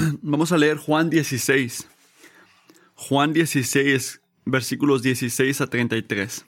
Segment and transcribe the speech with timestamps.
[0.22, 1.88] Vamos a leer Juan 16.
[2.94, 6.44] Juan 16, versículos 16 a 33.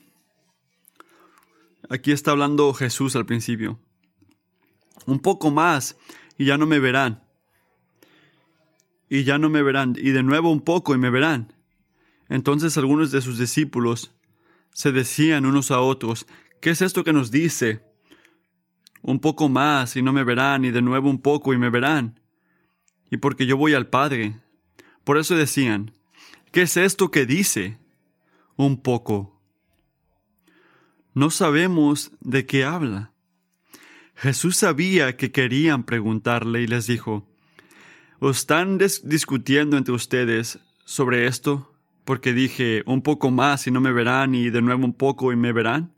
[1.89, 3.79] Aquí está hablando Jesús al principio.
[5.07, 5.97] Un poco más
[6.39, 7.23] y ya no me verán.
[9.09, 9.97] Y ya no me verán.
[9.99, 11.53] Y de nuevo un poco y me verán.
[12.29, 14.15] Entonces algunos de sus discípulos
[14.73, 16.27] se decían unos a otros,
[16.61, 17.83] ¿qué es esto que nos dice?
[19.03, 22.22] Un poco más y no me verán, y de nuevo un poco y me verán.
[23.13, 24.41] Y porque yo voy al Padre.
[25.05, 25.93] Por eso decían,
[26.51, 27.79] ¿qué es esto que dice?
[28.57, 29.41] Un poco.
[31.15, 33.13] No sabemos de qué habla.
[34.17, 37.29] Jesús sabía que querían preguntarle y les dijo,
[38.19, 41.73] ¿os están discutiendo entre ustedes sobre esto?
[42.05, 45.37] porque dije un poco más y no me verán y de nuevo un poco y
[45.37, 45.95] me verán?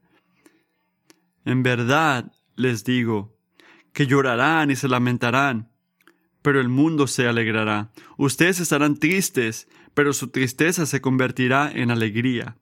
[1.44, 3.36] En verdad les digo
[3.92, 5.70] que llorarán y se lamentarán,
[6.44, 7.90] pero el mundo se alegrará.
[8.18, 12.58] Ustedes estarán tristes, pero su tristeza se convertirá en alegría.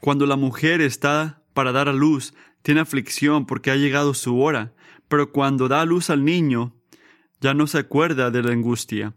[0.00, 2.32] Cuando la mujer está para dar a luz,
[2.62, 4.72] tiene aflicción porque ha llegado su hora,
[5.08, 6.74] pero cuando da a luz al niño,
[7.42, 9.14] ya no se acuerda de la angustia,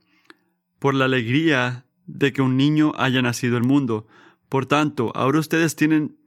[0.77, 4.07] por la alegría de que un niño haya nacido el mundo.
[4.49, 6.17] Por tanto, ahora ustedes tienen,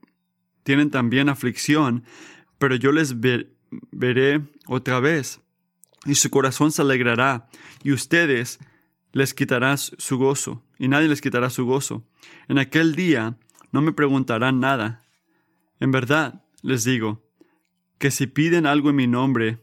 [0.63, 2.03] tienen también aflicción,
[2.57, 5.43] pero yo les veré otra vez,
[6.07, 7.49] y su corazón se alegrará,
[7.83, 8.59] y ustedes
[9.13, 12.07] les quitarán su gozo, y nadie les quitará su gozo.
[12.49, 13.37] En aquel día
[13.73, 15.03] no me preguntarán nada.
[15.81, 17.23] En verdad, les digo,
[17.99, 19.59] que si piden algo en mi nombre,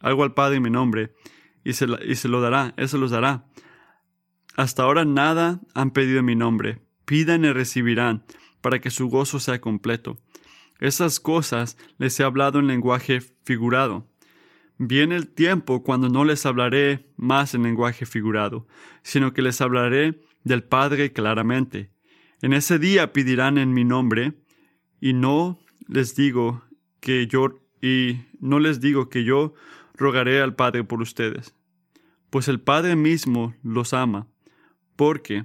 [0.00, 1.14] algo al Padre en mi nombre,
[1.64, 3.46] y se, y se lo dará, se los dará.
[4.56, 6.80] Hasta ahora nada han pedido en mi nombre.
[7.04, 8.24] Pidan y recibirán,
[8.60, 10.18] para que su gozo sea completo.
[10.80, 14.06] Esas cosas les he hablado en lenguaje figurado.
[14.78, 18.66] Viene el tiempo cuando no les hablaré más en lenguaje figurado,
[19.02, 21.90] sino que les hablaré del Padre claramente.
[22.42, 24.34] En ese día pedirán en mi nombre,
[25.00, 26.62] y no les digo
[27.00, 29.54] que yo y no les digo que yo
[29.94, 31.54] rogaré al Padre por ustedes,
[32.30, 34.26] pues el Padre mismo los ama
[34.96, 35.44] porque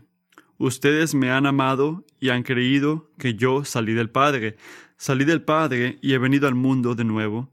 [0.57, 4.57] ustedes me han amado y han creído que yo salí del Padre.
[4.97, 7.51] Salí del Padre y he venido al mundo de nuevo.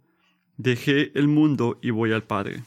[0.57, 2.63] Dejé el mundo y voy al Padre.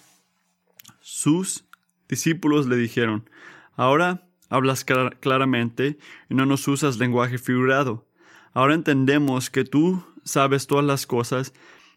[1.01, 1.66] Sus
[2.07, 3.29] discípulos le dijeron,
[3.75, 5.97] ahora hablas claramente
[6.29, 8.07] y no nos usas lenguaje figurado.
[8.53, 11.53] Ahora entendemos que tú sabes todas las cosas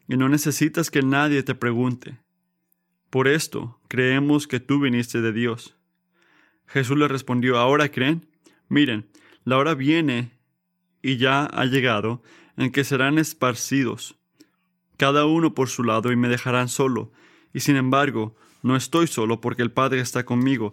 [0.08, 2.18] y no necesitas que nadie te pregunte.
[3.10, 5.76] Por esto creemos que tú viniste de Dios.
[6.66, 8.26] Jesús le respondió, ¿ahora creen?
[8.68, 9.10] Miren,
[9.44, 10.38] la hora viene
[11.02, 12.22] y ya ha llegado
[12.56, 14.18] en que serán esparcidos,
[15.02, 17.10] cada uno por su lado, y me dejarán solo.
[17.52, 20.70] Y sin embargo, no estoy solo porque el Padre está conmigo.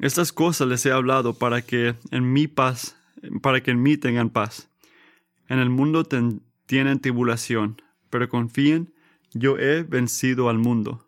[0.00, 2.96] Estas cosas les he hablado para que en mi paz,
[3.42, 4.70] para que en mí tengan paz.
[5.46, 6.04] En el mundo
[6.66, 8.92] tienen tribulación, pero confíen,
[9.34, 11.06] yo he vencido al mundo.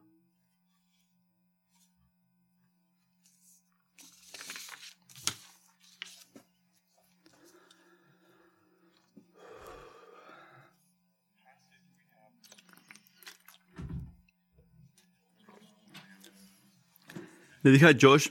[17.62, 18.31] Le dije a Josh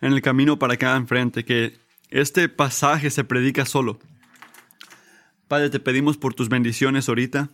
[0.00, 3.98] en el camino para acá enfrente que este pasaje se predica solo.
[5.48, 7.50] Padre, te pedimos por tus bendiciones ahorita.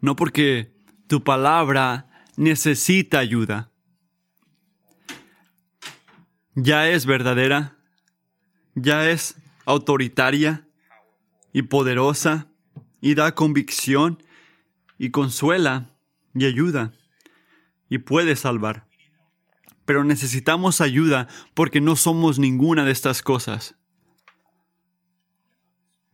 [0.00, 0.72] No porque
[1.08, 3.70] tu palabra necesita ayuda.
[6.54, 7.76] Ya es verdadera,
[8.74, 9.36] ya es
[9.66, 10.66] autoritaria
[11.52, 12.48] y poderosa
[13.00, 14.22] y da convicción
[14.98, 15.95] y consuela
[16.36, 16.92] y ayuda
[17.88, 18.86] y puede salvar.
[19.84, 23.76] Pero necesitamos ayuda porque no somos ninguna de estas cosas.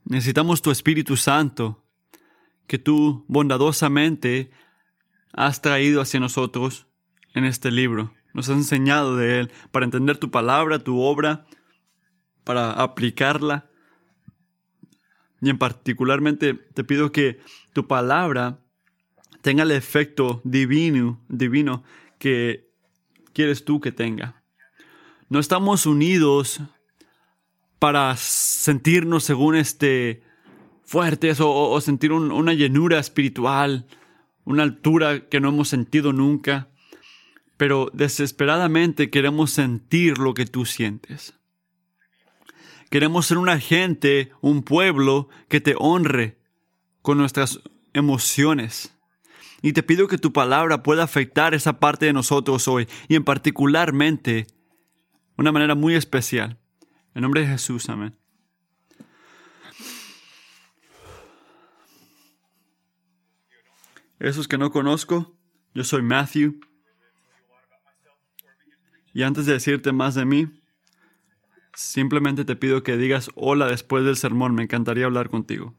[0.04, 1.84] Necesitamos tu Espíritu Santo
[2.66, 4.50] que tú bondadosamente
[5.32, 6.86] has traído hacia nosotros
[7.34, 8.14] en este libro.
[8.34, 11.46] Nos has enseñado de él para entender tu palabra, tu obra,
[12.44, 13.70] para aplicarla.
[15.40, 17.40] Y en particularmente te pido que
[17.72, 18.61] tu palabra
[19.42, 21.82] tenga el efecto divino, divino
[22.18, 22.70] que
[23.34, 24.42] quieres tú que tenga.
[25.28, 26.60] No estamos unidos
[27.78, 30.22] para sentirnos según este
[30.84, 33.86] fuertes o, sentir una llenura espiritual,
[34.44, 36.68] una altura que no hemos sentido nunca,
[37.56, 41.34] pero desesperadamente queremos sentir lo que tú sientes.
[42.90, 46.38] Queremos ser una gente, un pueblo que te honre
[47.00, 47.60] con nuestras
[47.94, 48.94] emociones
[49.62, 53.24] Y te pido que tu palabra pueda afectar esa parte de nosotros hoy y en
[53.24, 54.48] particularmente
[55.36, 56.58] una manera muy especial.
[57.14, 58.16] En nombre de Jesús, amén.
[64.18, 65.36] Esos que no conozco,
[65.74, 66.60] yo soy Matthew.
[69.12, 70.48] Y antes de decirte más de mí,
[71.74, 74.54] simplemente te pido que digas hola después del sermón.
[74.54, 75.74] Me encantaría hablar contigo.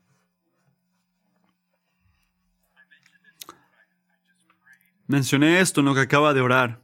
[5.08, 6.82] Mencioné esto en lo que acaba de orar.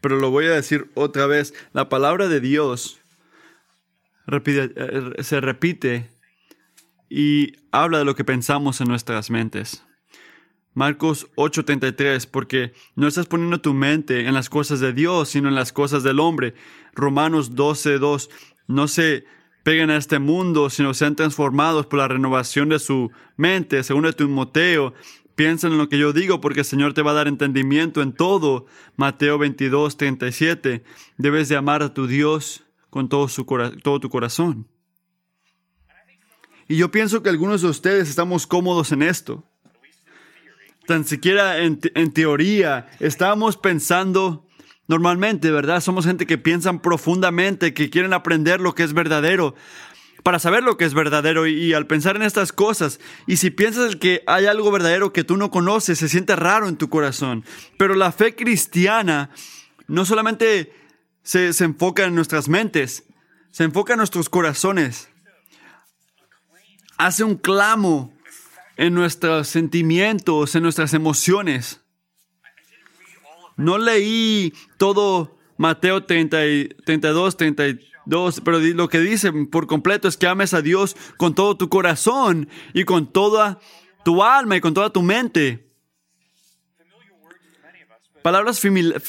[0.00, 1.54] Pero lo voy a decir otra vez.
[1.72, 3.00] La palabra de Dios
[4.30, 6.10] eh, se repite
[7.08, 9.84] y habla de lo que pensamos en nuestras mentes.
[10.74, 15.54] Marcos 8:33, porque no estás poniendo tu mente en las cosas de Dios, sino en
[15.54, 16.54] las cosas del hombre.
[16.94, 18.28] Romanos 12:2,
[18.68, 19.24] no se
[19.64, 23.82] peguen a este mundo, sino sean transformados por la renovación de su mente.
[23.82, 24.94] Según Timoteo,
[25.38, 28.12] piensa en lo que yo digo, porque el Señor te va a dar entendimiento en
[28.12, 28.66] todo.
[28.96, 30.82] Mateo 22:37,
[31.16, 33.44] debes de amar a tu Dios con todo, su,
[33.84, 34.66] todo tu corazón.
[36.66, 39.44] Y yo pienso que algunos de ustedes estamos cómodos en esto.
[40.86, 41.78] Tan siquiera en,
[42.12, 44.44] teoría estamos pensando
[44.88, 45.80] normalmente, ¿verdad?
[45.80, 49.54] Somos gente que piensan profundamente, que quieren aprender lo que es verdadero,
[50.22, 53.96] para saber lo que es verdadero y, al pensar en estas cosas, y si piensas
[53.96, 57.44] que hay algo verdadero que tú no conoces, se siente raro en tu corazón.
[57.76, 59.30] Pero la fe cristiana
[59.86, 60.72] no solamente
[61.22, 63.04] se, se enfoca en nuestras mentes,
[63.50, 65.08] se enfoca en nuestros corazones
[66.98, 68.12] hace un clamo
[68.76, 71.80] en nuestros sentimientos, en nuestras emociones.
[73.56, 76.38] No leí todo Mateo 30,
[76.86, 81.56] 32, 32, pero lo que dice por completo es que ames a Dios con todo
[81.56, 83.58] tu corazón y con toda
[84.04, 85.68] tu alma y con toda tu mente.
[88.22, 88.60] Palabras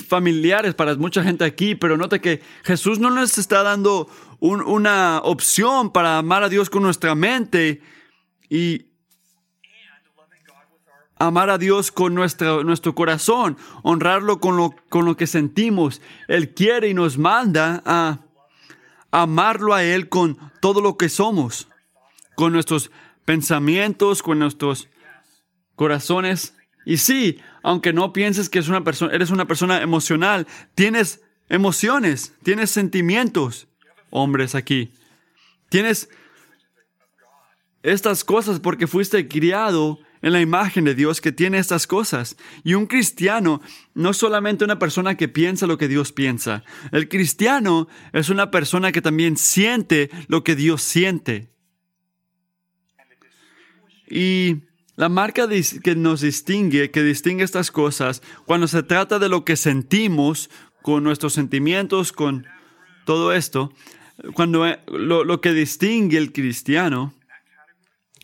[0.07, 4.10] familiares para mucha gente aquí, pero nota que Jesús no nos está dando
[4.40, 7.81] una opción para amar a Dios con nuestra mente
[8.50, 8.88] y
[11.19, 16.01] amar a Dios con nuestro, nuestro corazón, honrarlo con lo, con lo que sentimos.
[16.27, 18.19] Él quiere y nos manda a
[19.12, 21.68] amarlo a Él con todo lo que somos,
[22.36, 22.89] con nuestros
[23.25, 24.88] pensamientos, con nuestros
[25.75, 26.56] corazones.
[26.86, 32.72] Y sí, aunque no pienses que una persona, eres una persona emocional, tienes emociones, tienes
[32.72, 33.68] sentimientos
[34.10, 34.94] hombres aquí.
[35.69, 36.10] Tienes
[37.83, 42.38] estas cosas porque fuiste criado en la imagen de Dios que tiene estas cosas.
[42.63, 43.62] Y un cristiano
[43.94, 46.63] no es solamente una persona que piensa lo que Dios piensa.
[46.92, 51.50] El cristiano es una persona que también siente lo que Dios siente.
[54.10, 54.63] Y
[54.95, 55.48] la marca
[55.83, 60.50] que nos distingue, que distingue estas cosas, cuando se trata de lo que sentimos,
[60.81, 62.48] con nuestros sentimientos, con
[63.06, 63.74] todo esto,
[64.33, 67.13] cuando eh, lo, que distingue el cristiano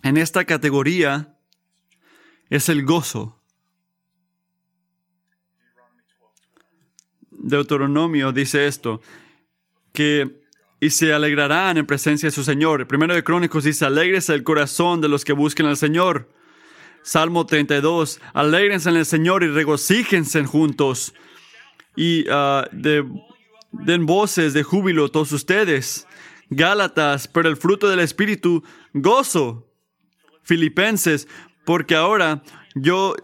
[0.04, 1.35] en esta categoría
[2.50, 3.42] es el gozo.
[7.32, 9.02] Deuteronomio dice esto,
[9.94, 10.44] que
[10.80, 12.88] y se alegrarán en presencia de su Señor.
[12.88, 16.30] primero de Crónicos dice, alegres el corazón de los que busquen al Señor.
[17.02, 21.14] Salmo 32, alegrense en el Señor y regocíjense juntos.
[21.96, 23.06] Y ah, de
[23.84, 26.08] Den voces de júbilo todos ustedes.
[26.50, 29.72] Gálatas, pero el fruto del Espíritu, gozo.
[30.44, 31.28] Filipenses,
[31.66, 32.44] porque ahora
[32.76, 33.16] yo,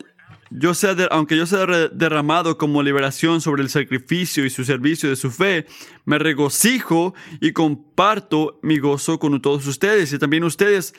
[0.50, 5.16] yo sea aunque yo sea derramado como liberación sobre el sacrificio y su servicio de
[5.16, 5.66] su fe,
[6.06, 10.12] me regocijo y comparto mi gozo con todos ustedes.
[10.12, 10.94] Y también ustedes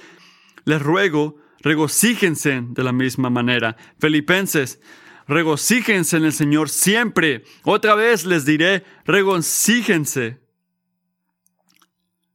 [0.65, 3.77] les ruego, regocíjense de la misma manera.
[3.99, 4.81] Filipenses,
[5.27, 7.45] regocíjense en el Señor siempre.
[7.65, 10.41] Otra vez les diré, regocíjense.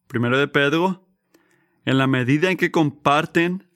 [0.07, 1.05] Primero de Pedro,
[1.85, 3.66] en la medida en que comparten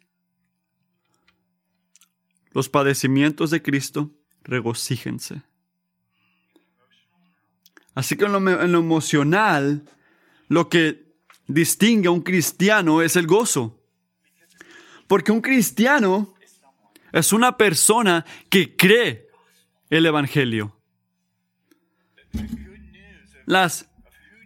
[2.51, 4.11] los padecimientos de Cristo,
[4.43, 5.41] regocíjense.
[7.93, 9.83] Así que en lo, en lo emocional,
[10.47, 11.11] lo que
[11.47, 13.79] distingue a un cristiano es el gozo.
[15.07, 16.33] Porque un cristiano
[17.11, 19.27] es una persona que cree
[19.89, 20.77] el Evangelio.
[23.45, 23.89] Las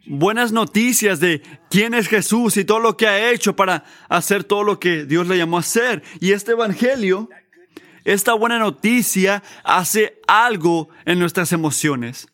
[0.07, 4.63] buenas noticias de quién es Jesús y todo lo que ha hecho para hacer todo
[4.63, 6.03] lo que Dios le llamó a hacer.
[6.19, 7.29] Y este Evangelio,
[8.05, 12.27] esta buena noticia hace algo en nuestras emociones.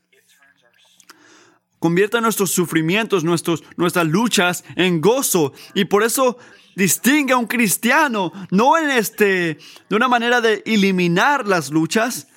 [1.79, 5.53] Convierte nuestros sufrimientos, nuestros, nuestras luchas en gozo.
[5.73, 6.37] Y por eso
[6.75, 9.57] distingue a un cristiano, no en este,
[9.89, 12.27] de una manera de eliminar las luchas,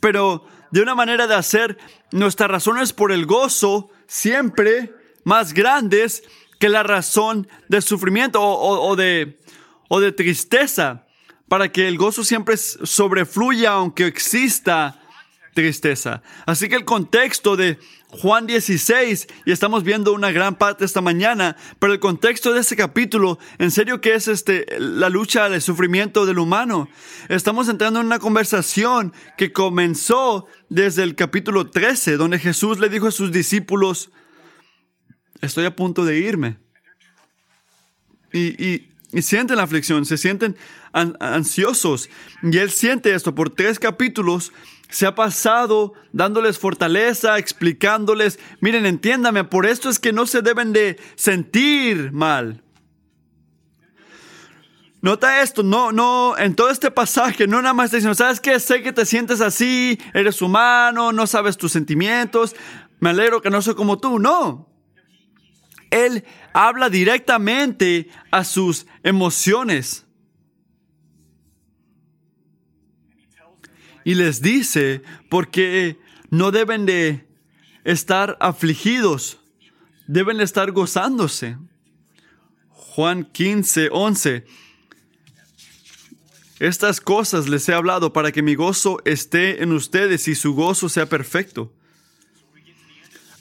[0.00, 1.78] pero de una manera de hacer
[2.12, 4.92] nuestras razones por el gozo siempre
[5.24, 6.24] más grandes
[6.58, 9.38] que la razón de sufrimiento o, de,
[9.88, 11.06] o de tristeza,
[11.50, 15.02] para que el gozo siempre sobrefluya aunque exista
[15.52, 16.22] tristeza.
[16.46, 17.76] Así que el contexto de
[18.06, 22.76] Juan 16, y estamos viendo una gran parte esta mañana, pero el contexto de este
[22.76, 26.88] capítulo, en serio que es este, la lucha del sufrimiento del humano.
[27.28, 33.08] Estamos entrando en una conversación que comenzó desde el capítulo 13, donde Jesús le dijo
[33.08, 34.12] a sus discípulos,
[35.40, 36.58] estoy a punto de irme.
[38.32, 40.56] Y, y, sienten la aflicción, se sienten
[40.92, 42.10] ansiosos.
[42.42, 44.52] Y él siente esto por tres capítulos
[44.90, 50.72] se ha pasado dándoles fortaleza, explicándoles, miren, entiéndame, por esto es que no se deben
[50.72, 52.62] de sentir mal.
[55.02, 58.60] Nota esto, no, no, en todo este pasaje, no nada más está diciendo, ¿sabes qué?
[58.60, 62.54] Sé que te sientes así, eres humano, no sabes tus sentimientos,
[62.98, 64.68] me alegro que no soy como tú, no.
[65.90, 70.06] Él habla directamente a sus emociones.
[74.04, 75.98] Y les dice porque
[76.30, 77.26] no deben de
[77.84, 79.40] estar afligidos,
[80.06, 81.56] deben estar gozándose.
[82.68, 84.44] Juan 15, 11.
[86.58, 90.88] Estas cosas les he hablado para que mi gozo esté en ustedes y su gozo
[90.88, 91.72] sea perfecto.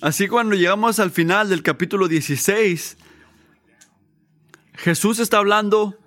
[0.01, 2.97] Así cuando llegamos al final del capítulo 16,
[4.75, 5.99] Jesús está hablando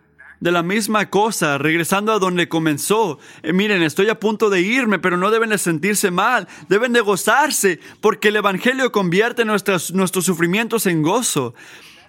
[0.43, 3.21] de la misma cosa, regresando a donde comenzó.
[3.45, 7.01] Eh, miren, estoy a punto de irme, pero no deben de sentirse mal, deben de
[7.01, 11.55] gozarse, porque el Evangelio convierte nuestros, nuestros sufrimientos en gozo.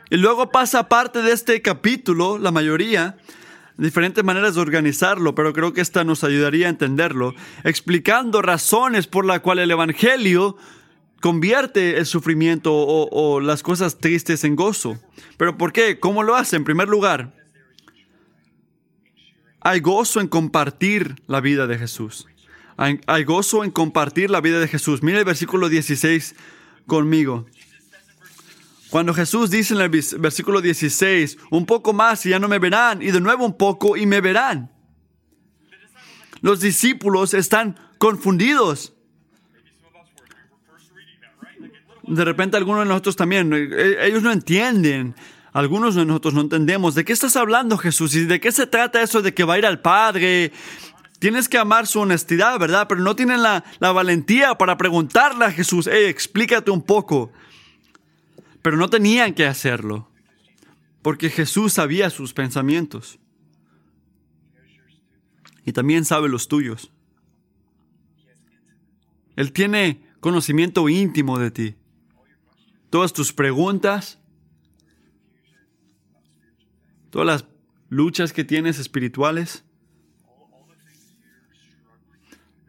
[0.10, 3.18] Y luego pasa parte de este capítulo, la mayoría,
[3.78, 9.26] diferentes maneras de organizarlo, pero creo que esta nos ayudaría a entenderlo, explicando razones por
[9.26, 10.58] las cuales el Evangelio
[11.22, 14.98] convierte el sufrimiento o, las cosas tristes en gozo.
[15.38, 16.00] ¿Pero por qué?
[16.00, 16.56] ¿Cómo lo hace?
[16.56, 17.43] En primer lugar,
[19.64, 22.28] hay gozo en compartir la vida de Jesús.
[22.76, 25.04] Hay, gozo en compartir la vida de Jesús.
[25.04, 26.36] Mira el versículo 16
[26.86, 27.46] conmigo.
[28.90, 33.02] Cuando Jesús dice en el versículo 16, un poco más y ya no me verán,
[33.02, 34.72] y de nuevo un poco y me verán.
[36.42, 38.94] Los discípulos están confundidos.
[42.04, 45.16] De repente algunos de nosotros también, eh, ellos no entienden
[45.54, 46.96] algunos de nosotros no entendemos.
[46.96, 48.16] ¿De qué estás hablando, Jesús?
[48.16, 50.52] ¿Y de qué se trata eso de que va a ir al Padre?
[51.20, 52.88] Tienes que amar su honestidad, ¿verdad?
[52.90, 57.32] Pero no tienen la, valentía para preguntarle a Jesús, hey, explícate un poco.
[58.64, 60.10] Pero no tenían que hacerlo,
[61.04, 63.20] porque Jesús sabía sus pensamientos.
[65.66, 66.92] Y también sabe los tuyos.
[69.36, 71.76] Él tiene conocimiento íntimo de ti.
[72.90, 74.20] Todas tus preguntas,
[77.14, 77.46] todas las
[77.90, 79.64] luchas que tienes espirituales,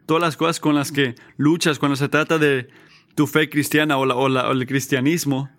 [0.05, 2.69] todas las cosas con las que luchas cuando se trata de
[3.15, 5.49] tu fe cristiana o, el cristianismo,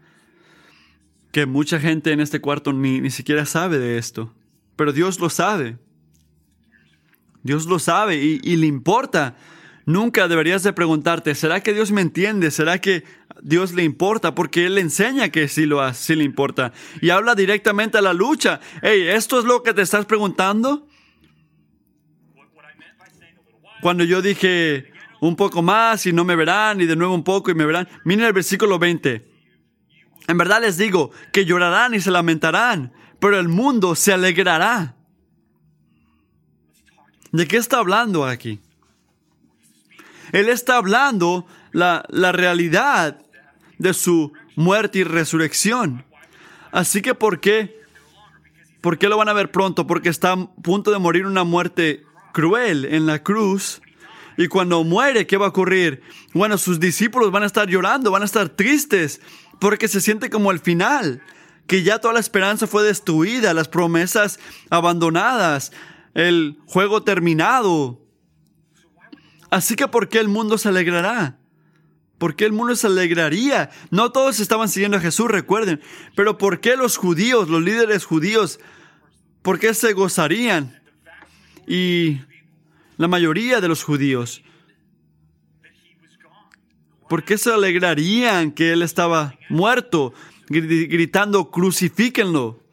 [1.33, 4.33] que mucha gente en este cuarto ni, ni siquiera sabe de esto,
[4.77, 5.79] pero Dios lo sabe.
[7.43, 9.37] Dios lo sabe y, y le importa.
[9.87, 12.51] Nunca deberías de preguntarte, ¿será que Dios me entiende?
[12.51, 13.05] ¿Será que
[13.41, 16.73] Dios le importa porque Él le enseña que sí lo hace, sí le importa.
[17.01, 18.61] Y habla directamente a la lucha.
[18.83, 20.89] Hey, ¿esto es lo que te estás preguntando?
[23.81, 24.91] Cuando yo dije
[25.21, 27.89] un poco más y no me verán, y de nuevo un poco y me verán.
[28.05, 29.25] Miren el versículo 20.
[30.27, 34.97] En verdad les digo que llorarán y se lamentarán, pero el mundo se alegrará.
[37.31, 38.61] ¿De qué está hablando aquí?
[40.37, 43.19] Él está hablando la, la realidad
[43.79, 46.05] de su muerte y resurrección.
[46.73, 47.81] Así que ¿por qué?
[48.83, 49.87] ¿Por qué lo van a ver pronto?
[49.87, 53.81] Porque está a punto de morir una muerte cruel en la cruz.
[54.37, 56.03] Y cuando muere, ¿qué va a ocurrir?
[56.35, 59.23] Bueno, sus discípulos van a estar llorando, van a estar tristes,
[59.59, 61.23] porque se siente como el final,
[61.67, 64.39] que ya toda la esperanza fue destruida, las promesas
[64.69, 65.73] abandonadas,
[66.13, 68.06] el juego terminado.
[69.51, 71.39] Así que ¿por qué el mundo se alegrará?
[72.19, 73.71] ¿Por qué el mundo se alegraría?
[73.91, 75.81] No todos estaban siguiendo a Jesús, recuerden.
[76.15, 78.59] Pero ¿por qué los judíos, los líderes judíos,
[79.43, 80.83] por qué se gozarían?
[81.67, 82.21] Y
[82.97, 84.43] la mayoría de los judíos,
[87.09, 90.15] ¿por qué se alegrarían que él estaba muerto,
[90.49, 92.67] gritando, crucifíquenlo?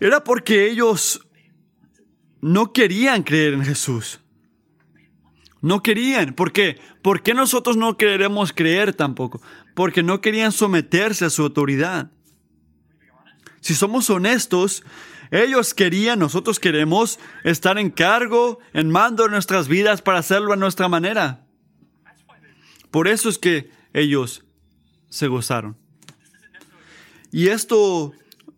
[0.00, 1.23] era porque ellos
[2.44, 4.20] no querían creer en Jesús.
[5.62, 6.34] No querían.
[6.34, 6.78] ¿Por qué?
[7.00, 9.40] ¿Por qué nosotros no queremos creer tampoco?
[9.74, 12.10] Porque no querían someterse a su autoridad.
[13.62, 14.84] Si somos honestos,
[15.30, 20.56] ellos querían, nosotros queremos estar en cargo, en mando de nuestras vidas para hacerlo a
[20.56, 21.46] nuestra manera.
[22.90, 24.44] Por eso es que ellos
[25.08, 25.78] se gozaron.
[27.32, 28.12] Y esto,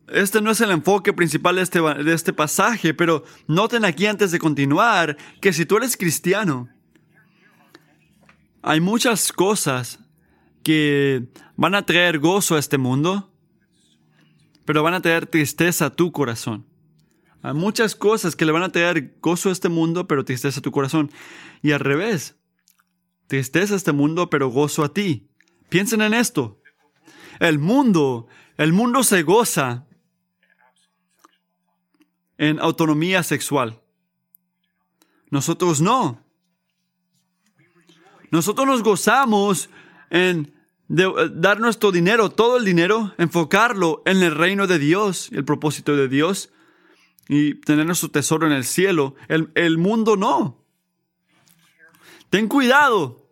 [0.09, 4.31] este no es el enfoque principal de este, de este pasaje, pero noten aquí antes
[4.31, 6.69] de continuar que si tú eres cristiano,
[8.63, 10.01] hay muchas cosas
[10.63, 13.33] que van a traer gozo a este mundo,
[14.65, 16.67] pero van a traer tristeza a tu corazón.
[17.43, 20.63] Hay muchas cosas que le van a traer gozo a este mundo, pero tristeza a
[20.63, 21.11] tu corazón.
[21.63, 22.37] Y al revés,
[23.29, 25.29] tristeza a este mundo, pero gozo a ti.
[25.69, 26.61] Piensen en esto.
[27.39, 29.87] El mundo, el mundo se goza
[32.39, 33.81] en autonomía sexual.
[35.31, 36.25] Nosotros no.
[38.31, 39.71] Nosotros nos gozamos
[40.11, 40.55] en
[40.89, 45.97] eh, dar nuestro dinero, todo el dinero, enfocarlo en el reino de Dios, el propósito
[45.97, 46.51] de Dios,
[47.29, 49.15] y tener nuestro tesoro en el cielo.
[49.29, 50.65] El, el mundo no.
[52.31, 53.31] Ten cuidado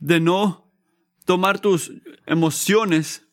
[0.00, 0.64] de no
[1.24, 1.92] tomar tus
[2.26, 3.24] emociones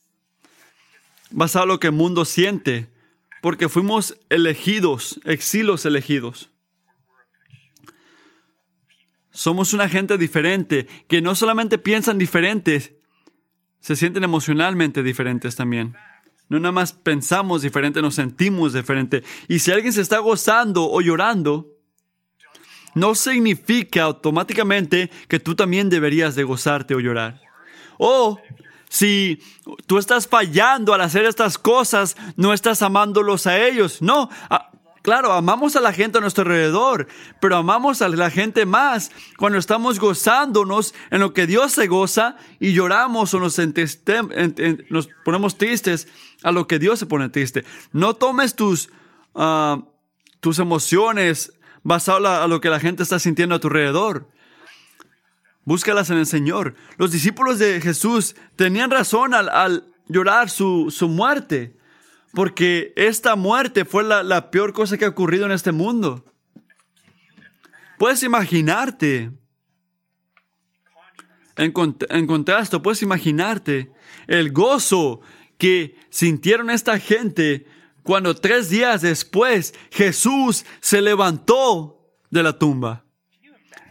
[1.32, 2.90] basado en lo que el mundo siente,
[3.46, 6.50] porque fuimos elegidos, exilos elegidos.
[9.30, 12.94] Somos una gente diferente, que no solamente piensan diferentes,
[13.80, 15.96] se sienten emocionalmente diferentes también.
[16.50, 19.22] No nada más pensamos diferente, nos sentimos diferente.
[19.48, 21.68] Y si alguien se está gozando o llorando,
[22.96, 27.40] no significa automáticamente que tú también deberías de gozarte o llorar.
[28.00, 28.40] O
[28.96, 29.42] si
[29.88, 34.02] tú estás fallando al hacer estas cosas, no estás amándolos a ellos.
[34.02, 34.30] No,
[35.02, 37.08] Claro, amamos a la gente a nuestro alrededor,
[37.40, 42.38] pero amamos a la gente más cuando estamos gozándonos en lo que Dios se goza
[42.60, 43.60] y lloramos o nos,
[45.24, 46.08] ponemos tristes
[46.42, 47.66] a lo que Dios se pone triste.
[47.92, 48.90] No tomes tus,
[49.36, 49.84] ah,
[50.40, 54.28] tus emociones basado a lo que la gente está sintiendo a tu alrededor.
[55.66, 56.76] Búscalas en el Señor.
[56.98, 61.76] Los discípulos de Jesús tenían razón al, al llorar su, su muerte
[62.36, 66.26] porque esta muerte fue la, peor cosa que ha ocurrido en este mundo.
[67.98, 69.32] Puedes imaginarte,
[71.56, 71.74] en,
[72.10, 73.90] en contraste, puedes imaginarte
[74.28, 75.22] el gozo
[75.58, 77.68] que sintieron esta gente
[78.04, 83.05] cuando tres días después Jesús se levantó de la tumba.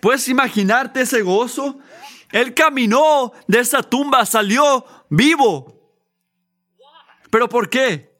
[0.05, 1.79] ¿Puedes imaginarte ese gozo?
[2.31, 5.81] Él caminó de esa tumba, salió vivo.
[7.31, 8.12] ¿Pero por qué?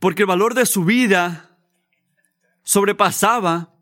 [0.00, 1.56] porque el valor de su vida
[2.64, 3.72] sobrepasaba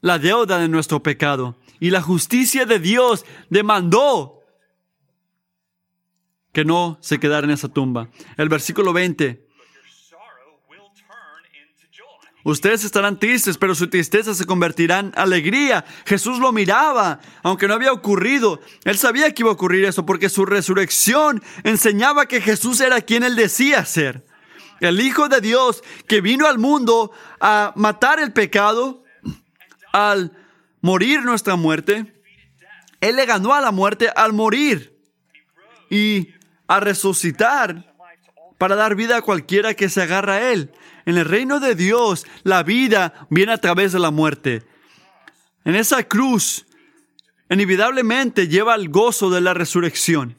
[0.00, 1.58] la deuda de nuestro pecado.
[1.80, 4.44] Y la justicia de Dios demandó
[6.52, 8.08] que no se quedara en esa tumba.
[8.36, 9.47] El versículo 20.
[12.50, 15.84] Ustedes estarán tristes, pero su tristeza se convertirá en alegría.
[16.06, 18.60] Jesús lo miraba, aunque no había ocurrido.
[18.84, 23.22] Él sabía que iba a ocurrir eso porque su resurrección enseñaba que Jesús era quien
[23.22, 24.24] él decía ser
[24.80, 29.04] el Hijo de Dios que vino al mundo a matar el pecado,
[29.92, 30.32] al
[30.80, 32.14] morir nuestra muerte,
[33.00, 34.96] Él le ganó a la muerte al morir
[35.90, 36.28] y
[36.66, 37.94] a resucitar
[38.58, 40.72] para dar vida a cualquiera que se agarra a Él.
[41.08, 44.62] En el reino de Dios, la vida viene a través de la muerte.
[45.64, 46.66] En esa cruz,
[47.48, 50.36] inevitablemente lleva el gozo de la resurrección.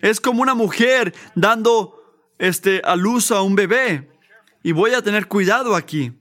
[0.00, 2.00] Es como una mujer dando
[2.38, 4.08] este, a luz a un bebé.
[4.62, 6.12] Y voy a tener cuidado aquí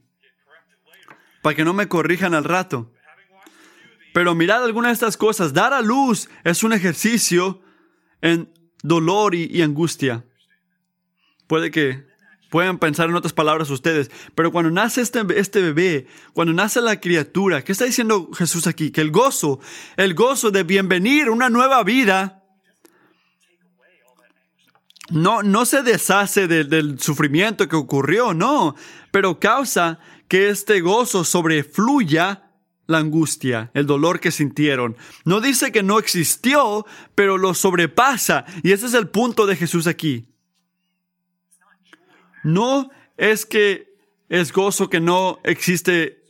[1.43, 2.91] para que no me corrijan al rato.
[4.11, 5.53] Pero mirad algunas de estas cosas.
[5.53, 7.61] Dar a luz es un ejercicio
[8.21, 10.25] en dolor y, angustia.
[11.45, 12.07] Puede que
[12.49, 16.99] puedan pensar en otras palabras ustedes, pero cuando nace este, este bebé, cuando nace la
[16.99, 18.91] criatura, ¿qué está diciendo Jesús aquí?
[18.91, 19.60] Que el gozo,
[19.95, 22.43] el gozo de bienvenir una nueva vida,
[25.10, 28.75] no, no se deshace del sufrimiento que ocurrió, no,
[29.12, 32.43] pero causa que este gozo sobrefluya
[32.88, 34.97] la angustia, el dolor que sintieron.
[35.25, 38.45] No dice que no existió, pero lo sobrepasa.
[38.63, 40.29] Y ese es el punto de Jesús aquí.
[42.47, 43.93] No es que
[44.29, 46.23] es gozo que no existe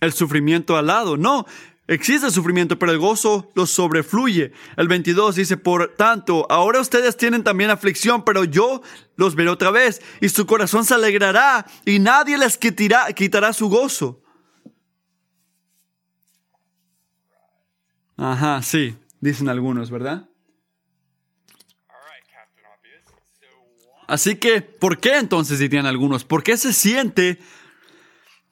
[0.00, 1.44] el sufrimiento al lado, no.
[1.86, 4.52] existe sufrimiento, pero el gozo los sobrefluye.
[4.78, 8.80] El 22 dice, por tanto, ahora ustedes tienen también aflicción, pero yo
[9.16, 13.68] los veré otra vez y su corazón se alegrará y nadie les quitará, quitará su
[13.68, 14.22] gozo.
[18.16, 20.26] Ajá, sí, dicen algunos, ¿verdad?
[24.06, 26.24] Así que, ¿por qué entonces dirían algunos?
[26.24, 27.38] ¿Por qué se siente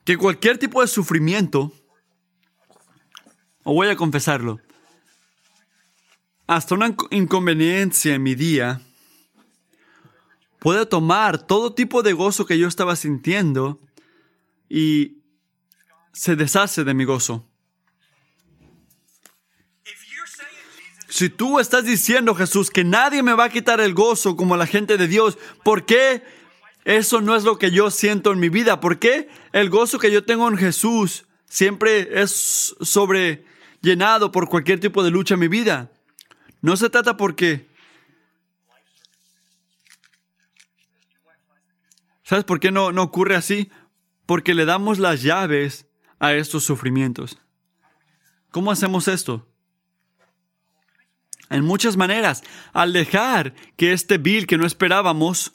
[0.04, 1.72] que cualquier tipo de sufrimiento,
[3.64, 4.60] o voy a confesarlo,
[6.46, 8.80] hasta una inconveniencia en mi día,
[10.58, 13.80] puede tomar todo tipo de gozo que yo estaba sintiendo
[14.68, 15.18] y
[16.12, 17.51] se deshace de mi gozo?
[21.12, 24.66] Si tú estás diciendo, Jesús, que nadie me va a quitar el gozo como la
[24.66, 26.22] gente de Dios, ¿por qué
[26.86, 28.80] eso no es lo que yo siento en mi vida?
[28.80, 35.02] ¿Por qué el gozo que yo tengo en Jesús siempre es sobrellenado por cualquier tipo
[35.02, 35.92] de lucha en mi vida?
[36.62, 37.68] No se trata porque...
[42.22, 43.70] ¿Sabes por qué no, no ocurre así?
[44.24, 45.84] Porque le damos las llaves
[46.20, 47.38] a estos sufrimientos.
[48.50, 49.51] ¿Cómo hacemos esto?
[51.52, 55.52] En muchas maneras, al dejar que este bill que no esperábamos,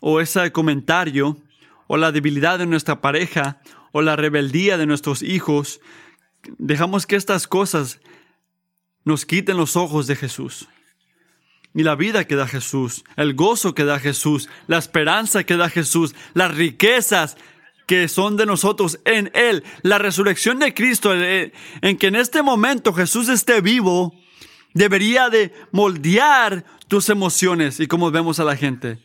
[0.00, 1.38] o ese comentario,
[1.86, 3.60] o la debilidad de nuestra pareja,
[3.92, 5.80] o la rebeldía de nuestros hijos,
[6.58, 8.00] dejamos que estas cosas
[9.04, 10.68] nos quiten los ojos de Jesús.
[11.74, 15.68] Y la vida que da Jesús, el gozo que da Jesús, la esperanza que da
[15.68, 17.36] Jesús, las riquezas
[17.86, 22.92] que son de nosotros en Él, la resurrección de Cristo, en que en este momento
[22.94, 24.14] Jesús esté vivo,
[24.74, 28.98] debería de moldear tus emociones y cómo vemos a la gente.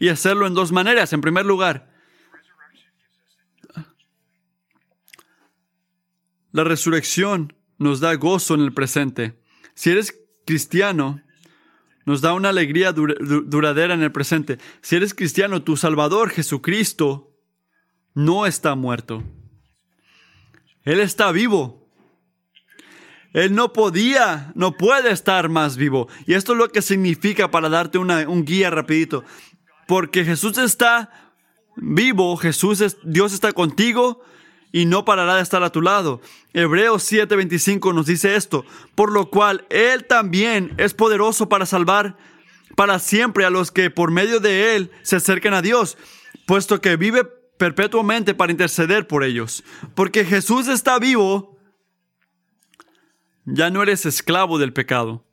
[0.00, 1.12] Y hacerlo en dos maneras.
[1.12, 1.92] En primer lugar,
[6.50, 9.38] la resurrección nos da gozo en el presente.
[9.74, 11.22] Si eres cristiano,
[12.06, 14.58] nos da una alegría duradera en el presente.
[14.80, 17.36] Si eres cristiano, tu Salvador Jesucristo
[18.14, 19.22] no está muerto.
[20.82, 21.79] Él está vivo.
[23.32, 26.08] Él no podía, no puede estar más vivo.
[26.26, 29.24] Y esto es lo que significa para darte un guía rapidito.
[29.86, 31.10] Porque Jesús está
[31.76, 34.22] vivo, Jesús es, Dios está contigo
[34.72, 36.20] y no parará de estar a tu lado.
[36.52, 38.64] Hebreos 7:25 nos dice esto,
[38.94, 42.16] por lo cual Él también es poderoso para salvar
[42.76, 45.98] para siempre a los que por medio de Él se acerquen a Dios,
[46.46, 47.24] puesto que vive
[47.58, 49.64] perpetuamente para interceder por ellos.
[49.94, 51.58] Porque Jesús está vivo,
[53.44, 55.24] ya no eres esclavo del pecado.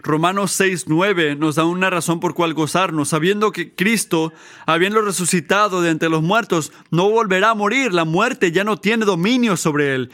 [0.00, 4.32] Romanos 6, 9 nos da una razón por cual gozarnos, sabiendo que Cristo,
[4.64, 7.92] habiendo resucitado de entre los muertos, no volverá a morir.
[7.92, 10.10] La muerte ya no tiene dominio sobre él.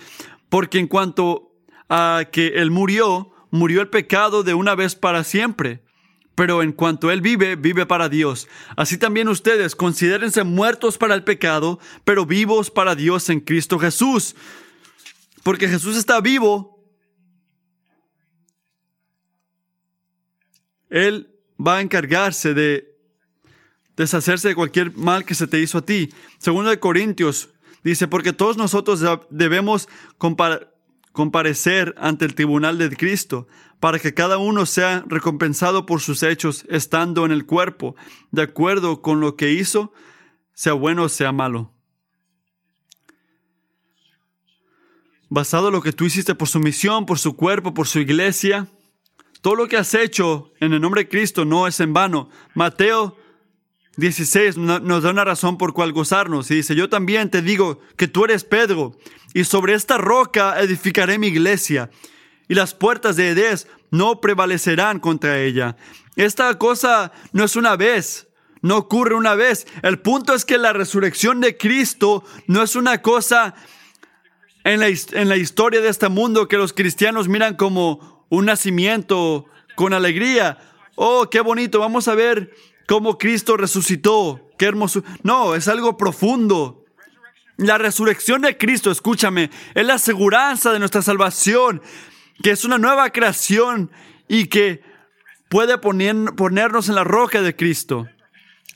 [0.48, 1.52] Porque en cuanto
[1.88, 5.82] a que él murió, murió el pecado de una vez para siempre.
[6.34, 8.48] Pero en cuanto él vive, vive para Dios.
[8.76, 14.34] Así también ustedes considérense muertos para el pecado, pero vivos para Dios en Cristo Jesús
[15.44, 16.82] porque Jesús está vivo,
[20.88, 21.30] Él
[21.64, 22.96] va a encargarse de
[23.96, 26.12] deshacerse de cualquier mal que se te hizo a ti.
[26.38, 27.50] Segundo de Corintios
[27.84, 29.88] dice, porque todos nosotros debemos
[31.12, 33.46] comparecer ante el tribunal de Cristo,
[33.80, 37.96] para que cada uno sea recompensado por sus hechos estando en el cuerpo,
[38.30, 39.92] de acuerdo con lo que hizo,
[40.54, 41.73] sea bueno o sea malo.
[45.28, 48.68] Basado en lo que tú hiciste por su misión, por su cuerpo, por su iglesia.
[49.40, 52.30] Todo lo que has hecho en el nombre de Cristo no es en vano.
[52.54, 53.16] Mateo
[53.96, 56.50] 16 nos da una razón por cual gozarnos.
[56.50, 58.96] Y dice, yo también te digo que tú eres Pedro,
[59.32, 61.90] y sobre esta roca edificaré mi iglesia,
[62.48, 65.76] y las puertas de Edés no prevalecerán contra ella.
[66.16, 68.28] Esta cosa no es una vez,
[68.62, 69.66] no ocurre una vez.
[69.82, 73.54] El punto es que la resurrección de Cristo no es una cosa
[74.64, 74.80] en
[75.28, 79.46] la, historia de este mundo que los cristianos miran como un nacimiento
[79.76, 80.58] con alegría.
[80.96, 82.50] Oh, qué bonito, vamos a ver
[82.88, 84.48] cómo Cristo resucitó.
[84.58, 85.04] Qué hermoso.
[85.22, 86.84] No, es algo profundo.
[87.56, 91.82] La resurrección de Cristo, escúchame, es la aseguranza de nuestra salvación,
[92.42, 93.92] que es una nueva creación
[94.26, 94.82] y que
[95.48, 98.08] puede ponernos en la roca de Cristo.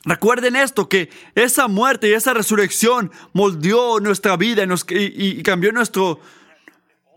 [0.05, 6.21] Recuerden esto, que esa muerte y esa resurrección moldeó nuestra vida y, cambió nuestro,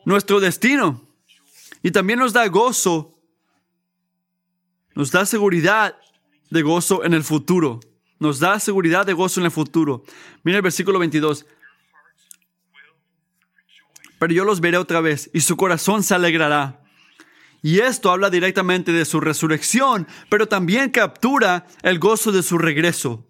[0.04, 1.06] nuestro destino.
[1.82, 3.18] Y también nos da gozo,
[4.94, 5.96] nos da seguridad
[6.50, 7.80] de gozo en el futuro.
[8.18, 10.04] Nos da seguridad de gozo en el futuro.
[10.42, 11.46] Mira el versículo 22.
[14.18, 16.81] pero yo los veré otra vez y su corazón se alegrará.
[17.62, 23.24] Y esto habla directamente de su resurrección, pero también captura el gozo de su regreso.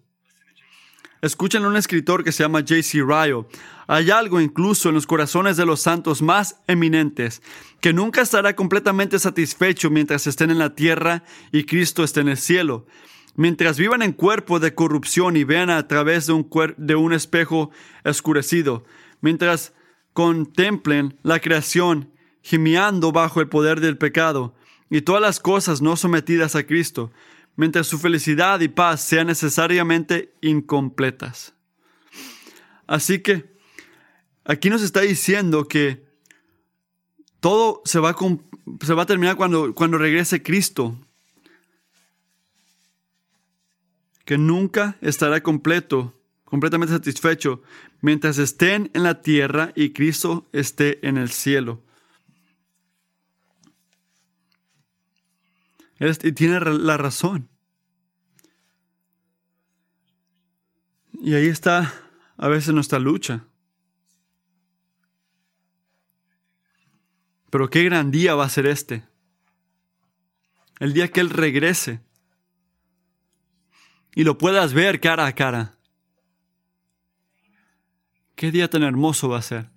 [1.21, 3.01] Escuchen a un escritor que se llama J.C.
[3.01, 3.45] Ryle.
[3.87, 7.41] Hay algo incluso en los corazones de los santos más eminentes
[7.79, 12.37] que nunca estará completamente satisfecho mientras estén en la tierra y Cristo esté en el
[12.37, 12.87] cielo.
[13.35, 17.71] Mientras vivan en cuerpo de corrupción y vean a través de un, de un espejo
[18.03, 18.83] oscurecido.
[19.21, 19.73] Mientras
[20.11, 22.12] contemplen la creación
[22.43, 24.53] gimiando bajo el poder del pecado
[24.89, 27.11] y todas las cosas no sometidas a Cristo,
[27.55, 31.53] mientras su felicidad y paz sean necesariamente incompletas.
[32.85, 33.55] Así que
[34.43, 36.05] aquí nos está diciendo que
[37.39, 38.15] todo se va a,
[38.85, 40.99] se va a terminar cuando, cuando regrese Cristo,
[44.25, 46.13] que nunca estará completo,
[46.45, 47.63] completamente satisfecho,
[48.01, 51.81] mientras estén en la tierra y Cristo esté en el cielo.
[55.99, 57.49] Y tiene la razón.
[61.13, 61.93] Y ahí está
[62.37, 63.45] a veces nuestra lucha.
[67.49, 69.03] Pero qué gran día va a ser este.
[70.79, 72.01] El día que Él regrese
[74.15, 75.77] y lo puedas ver cara a cara.
[78.35, 79.69] Qué día tan hermoso va a ser.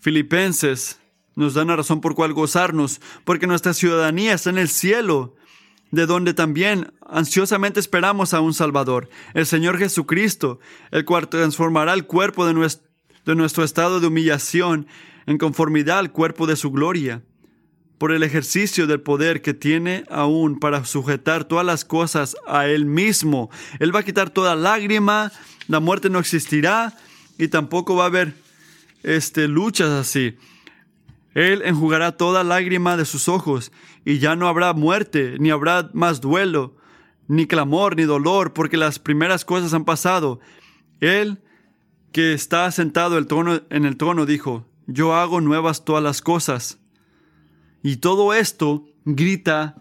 [0.00, 1.00] Filipenses
[1.34, 5.36] nos da una razón por cual gozarnos, porque nuestra ciudadanía está en el cielo
[5.90, 12.06] de donde también ansiosamente esperamos a un Salvador, el Señor Jesucristo, el cual transformará el
[12.06, 12.88] cuerpo de nuestro,
[13.26, 14.86] de nuestro estado de humillación
[15.26, 17.22] en conformidad al cuerpo de su gloria,
[17.98, 22.86] por el ejercicio del poder que tiene aún para sujetar todas las cosas a Él
[22.86, 23.50] mismo.
[23.78, 25.30] Él va a quitar toda lágrima,
[25.68, 26.96] la muerte no existirá
[27.36, 28.34] y tampoco va a haber
[29.02, 30.38] este, luchas así.
[31.34, 33.70] Él enjugará toda lágrima de sus ojos,
[34.04, 36.76] y ya no habrá muerte, ni habrá más duelo,
[37.28, 40.40] ni clamor, ni dolor, porque las primeras cosas han pasado.
[41.00, 41.42] Él,
[42.12, 46.78] que está sentado el trono, en el trono, dijo, yo hago nuevas todas las cosas.
[47.82, 49.76] Y todo esto grita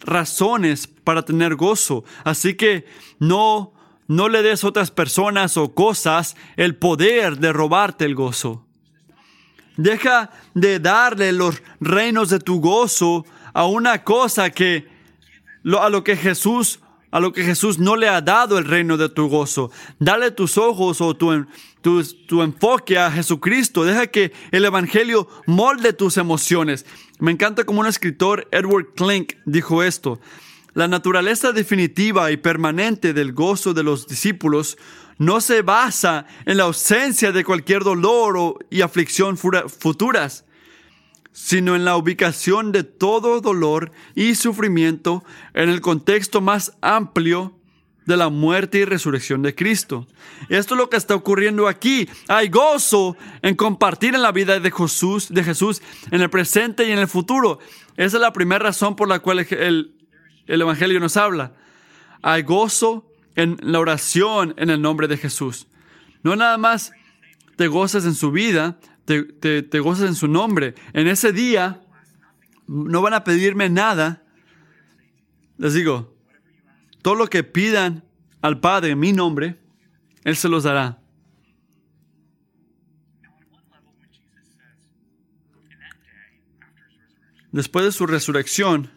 [0.00, 2.04] razones para tener gozo.
[2.24, 2.84] Así que
[3.18, 3.72] no,
[4.06, 8.66] no le des a otras personas o cosas el poder de robarte el gozo.
[9.76, 13.24] Deja de darle los reinos de tu gozo
[13.58, 14.86] a una cosa que
[15.64, 16.78] a lo que Jesús
[17.10, 19.72] a lo que Jesús no le ha dado el reino de tu gozo.
[19.98, 21.46] Dale tus ojos o tu,
[21.80, 23.84] tu, tu, enfoque a Jesucristo.
[23.84, 26.86] Deja que el Evangelio molde tus emociones.
[27.18, 30.20] Me encanta como un escritor, Edward Klink, dijo esto.
[30.74, 34.76] La naturaleza definitiva y permanente del gozo de los discípulos
[35.16, 40.44] no se basa en la ausencia de cualquier dolor y aflicción futuras,
[41.40, 45.22] sino en la ubicación de todo dolor y sufrimiento
[45.54, 47.56] en el contexto más amplio
[48.06, 50.08] de la muerte y resurrección de Cristo.
[50.48, 52.08] Esto es lo que está ocurriendo aquí.
[52.26, 56.90] Hay gozo en compartir en la vida de Jesús, de Jesús en el presente y
[56.90, 57.60] en el futuro.
[57.96, 59.94] Esa es la primera razón por la cual el,
[60.48, 61.54] el Evangelio nos habla.
[62.20, 65.68] Hay gozo en la oración en el nombre de Jesús.
[66.24, 66.90] No nada más
[67.54, 68.80] te gozas en su vida,
[69.16, 70.74] te, te, gozas en su nombre.
[70.92, 71.80] En ese día
[72.66, 74.22] no van a pedirme nada.
[75.56, 76.14] Les digo,
[77.00, 78.04] todo lo que pidan
[78.42, 79.58] al Padre en mi nombre,
[80.24, 81.00] Él se los dará.
[87.50, 88.90] Después de su resurrección,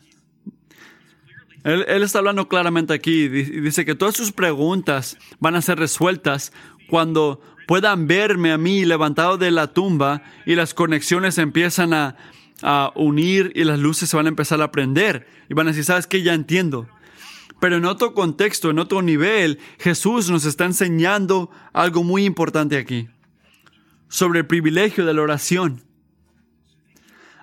[1.64, 6.52] él, está hablando claramente aquí y dice que todas sus preguntas van a ser resueltas
[6.90, 7.40] cuando
[7.72, 12.18] puedan verme a mí levantado de la tumba y las conexiones empiezan a,
[12.62, 15.86] a unir y las luces se van a empezar a prender y van a decir,
[15.86, 16.22] ¿sabes qué?
[16.22, 16.90] Ya entiendo.
[17.62, 23.08] Pero en otro contexto, en otro nivel, Jesús nos está enseñando algo muy importante aquí,
[24.10, 25.82] sobre el privilegio de la oración.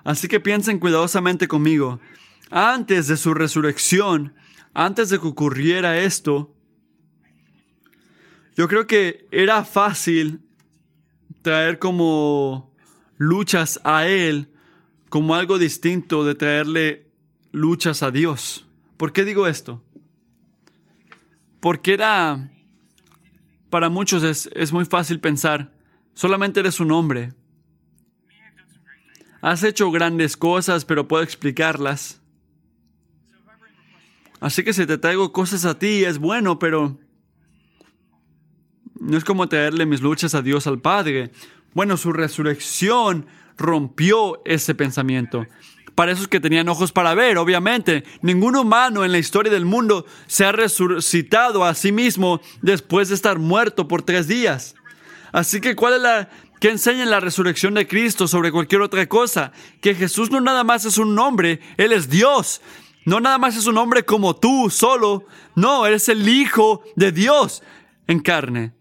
[0.03, 1.99] Así que piensen cuidadosamente conmigo
[2.51, 4.35] antes de su resurrección,
[4.75, 6.53] antes de que ocurriera esto,
[8.59, 10.41] yo creo que era fácil
[11.41, 12.75] traer como
[13.17, 14.49] luchas a Él
[15.07, 17.09] como algo distinto de traerle
[17.53, 18.67] luchas a Dios.
[18.97, 19.81] ¿Por qué digo esto?
[21.61, 22.51] Porque era,
[23.69, 25.71] para muchos es, es muy fácil pensar,
[26.13, 27.31] solamente eres un hombre.
[29.39, 32.21] Has hecho grandes cosas, pero puedo explicarlas.
[34.41, 36.99] Así que si te traigo cosas a ti es bueno, pero
[39.09, 41.31] no es como traerle mis luchas a Dios al Padre.
[41.73, 43.25] Bueno, su resurrección
[43.57, 45.45] rompió ese pensamiento.
[45.95, 50.05] Para esos que tenían ojos para ver, obviamente, ningún humano en la historia del mundo
[50.27, 54.75] se ha resucitado a sí mismo después de estar muerto por tres días.
[55.31, 59.51] Así que, ¿cuál es la que enseña la resurrección de Cristo sobre cualquier otra cosa?
[59.81, 62.61] Que Jesús no nada más es un nombre, Él es Dios.
[63.05, 65.25] No nada más es un hombre como tú, solo.
[65.55, 67.61] No, Él es el Hijo de Dios
[68.07, 68.78] en carne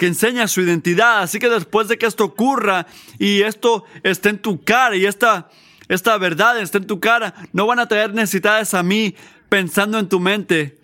[0.00, 1.20] que enseña su identidad.
[1.20, 2.86] Así que después de que esto ocurra
[3.18, 5.50] y esto esté en tu cara y esta,
[5.88, 9.14] esta verdad esté en tu cara, no van a traer necesidades a mí
[9.50, 10.78] pensando en tu mente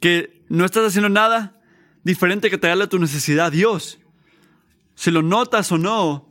[0.00, 1.54] que no estás haciendo nada
[2.02, 4.00] diferente que traerle tu necesidad a Dios.
[4.96, 6.28] Si lo notas o no,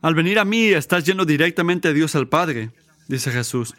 [0.00, 2.70] al venir a mí estás yendo directamente a Dios al Padre,
[3.08, 3.74] dice Jesús.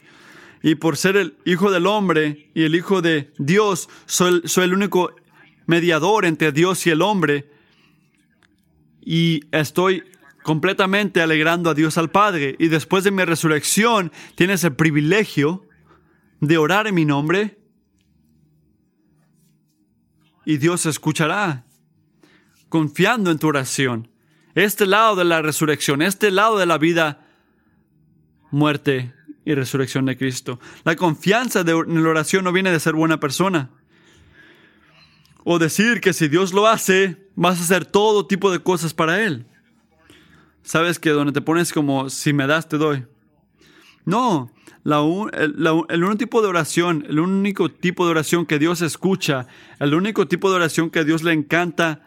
[0.61, 4.73] Y por ser el Hijo del Hombre y el Hijo de Dios, soy, soy el
[4.75, 5.11] único
[5.65, 7.49] mediador entre Dios y el hombre.
[9.01, 10.03] Y estoy
[10.43, 12.55] completamente alegrando a Dios al Padre.
[12.59, 15.67] Y después de mi resurrección, tienes el privilegio
[16.39, 17.59] de orar en mi nombre.
[20.45, 21.65] Y Dios escuchará,
[22.69, 24.11] confiando en tu oración.
[24.53, 27.27] Este lado de la resurrección, este lado de la vida,
[28.51, 30.59] muerte y resurrección de Cristo.
[30.83, 33.71] La confianza en la oración no viene de ser buena persona
[35.45, 39.23] o decir que si Dios lo hace, vas a hacer todo tipo de cosas para
[39.23, 39.45] Él.
[40.63, 43.05] Sabes que donde te pones como, si me das, te doy.
[44.05, 44.51] No,
[44.83, 49.47] el, único tipo de oración, el único tipo de oración que Dios escucha,
[49.79, 52.01] el único tipo de oración que a Dios le encanta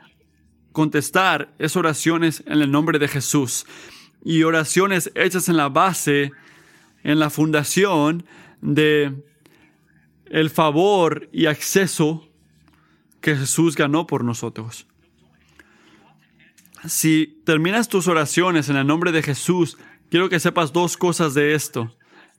[0.73, 3.67] contestar es oraciones en el nombre de Jesús.
[4.25, 6.33] Y oraciones hechas en la base,
[7.05, 8.25] en la fundación
[8.61, 9.15] de
[10.27, 12.28] el favor y acceso
[13.21, 14.87] que Jesús ganó por nosotros.
[16.87, 19.79] Si terminas tus oraciones en el nombre de Jesús,
[20.11, 21.95] quiero que sepas dos cosas de esto.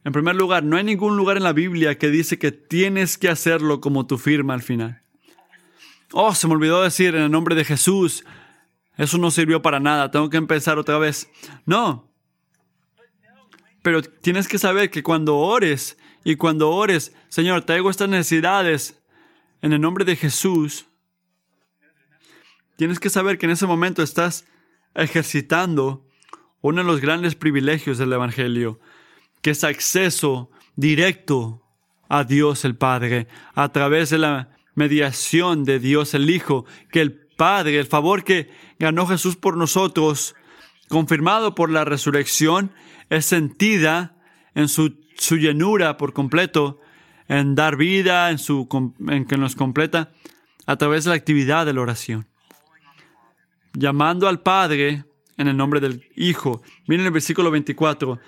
[0.05, 3.29] En primer lugar, no hay ningún lugar en la Biblia que dice que tienes que
[3.29, 5.01] hacerlo como tu firma al final.
[6.11, 8.23] Oh, se me olvidó decir en el nombre de Jesús.
[8.97, 11.29] Eso no sirvió para nada, tengo que empezar otra vez.
[11.65, 12.09] No.
[13.81, 18.98] Pero tienes que saber que cuando ores y cuando ores, Señor, traigo estas necesidades,
[19.61, 20.85] en el nombre de Jesús,
[22.75, 24.45] tienes que saber que en ese momento estás
[24.95, 26.05] ejercitando
[26.61, 28.79] uno de los grandes privilegios del Evangelio,
[29.41, 31.63] que es acceso directo
[32.07, 37.13] a Dios el Padre, a través de la mediación de Dios el Hijo, que el
[37.13, 40.35] Padre, el favor que ganó Jesús por nosotros,
[40.89, 42.71] confirmado por la resurrección,
[43.09, 44.17] es sentida
[44.55, 46.79] en su, su llenura por completo
[47.29, 48.67] en dar vida, en, su,
[49.07, 50.11] en que nos completa
[50.65, 52.27] a través de la actividad de la oración.
[53.73, 55.05] Llamando al Padre
[55.37, 56.61] en el nombre del Hijo.
[56.87, 58.19] Miren el versículo 24.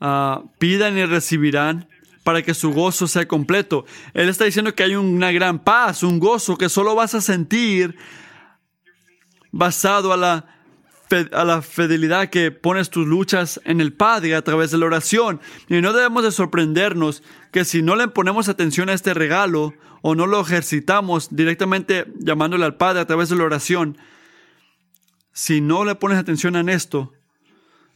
[0.00, 1.88] Ah, pidan y recibirán
[2.22, 3.84] para que su gozo sea completo.
[4.14, 7.96] Él está diciendo que hay una gran paz, un gozo que solo vas a sentir
[9.50, 10.61] basado a la
[11.32, 15.40] a la fidelidad que pones tus luchas en el Padre a través de la oración.
[15.68, 20.14] Y no debemos de sorprendernos que si no le ponemos atención a este regalo o
[20.14, 23.98] no lo ejercitamos directamente llamándole al Padre a través de la oración,
[25.32, 27.12] si no le pones atención en esto,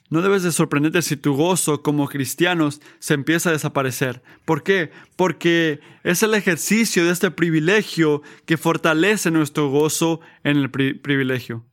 [0.08, 4.22] no debes de sorprenderte si tu gozo como cristianos se empieza a desaparecer.
[4.44, 4.90] ¿Por qué?
[5.16, 11.64] Porque es el ejercicio de este privilegio que fortalece nuestro gozo en el privilegio.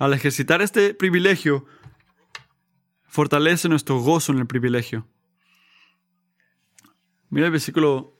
[0.00, 1.66] Al ejercitar este privilegio,
[3.06, 5.06] fortalece nuestro gozo en el privilegio.
[7.28, 8.16] Mira el versículo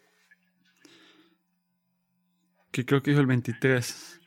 [2.70, 4.20] que creo que es el 23.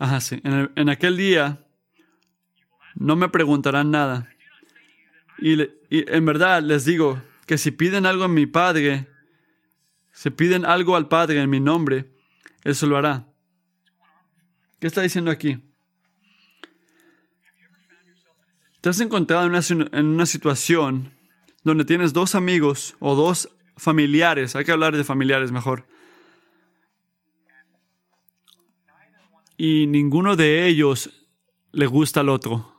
[0.00, 0.42] Ajá, sí.
[0.42, 1.64] En, aquel día
[2.96, 4.28] no me preguntarán nada.
[5.38, 9.06] Y, y, en verdad les digo que si piden algo en mi Padre,
[10.10, 12.10] si piden algo al Padre en mi nombre,
[12.64, 13.28] Él se lo hará.
[14.80, 15.62] ¿Qué está diciendo aquí?
[18.82, 21.12] ¿Te has encontrado en una, situación
[21.62, 24.56] donde tienes dos amigos o dos familiares?
[24.56, 25.86] Hay que hablar de familiares mejor.
[29.56, 31.28] Y ninguno de ellos
[31.70, 32.74] le gusta al otro.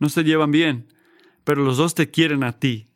[0.00, 0.92] No se llevan bien,
[1.44, 2.88] pero los dos te quieren a ti.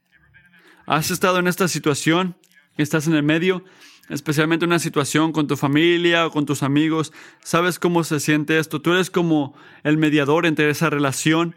[0.84, 2.36] ¿Has estado en esta situación?
[2.76, 3.62] ¿Estás en el medio?
[4.08, 7.12] Especialmente en una situación con tu familia o con tus amigos.
[7.40, 8.82] ¿Sabes cómo se siente esto?
[8.82, 11.54] Tú eres como el mediador entre esa relación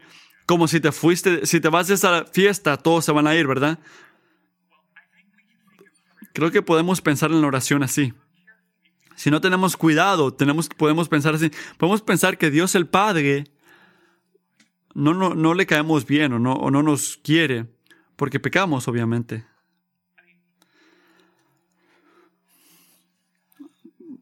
[0.52, 3.48] como si te fuiste, si te vas de esa fiesta, todos se van a ir,
[3.48, 3.80] ¿verdad?
[6.34, 8.14] Creo que podemos pensar en la oración así.
[9.16, 13.46] Si no tenemos cuidado, tenemos, podemos pensar así, podemos pensar que Dios el Padre
[14.94, 17.68] no, no, no le caemos bien o no, o no nos quiere,
[18.18, 19.46] porque pecamos, obviamente.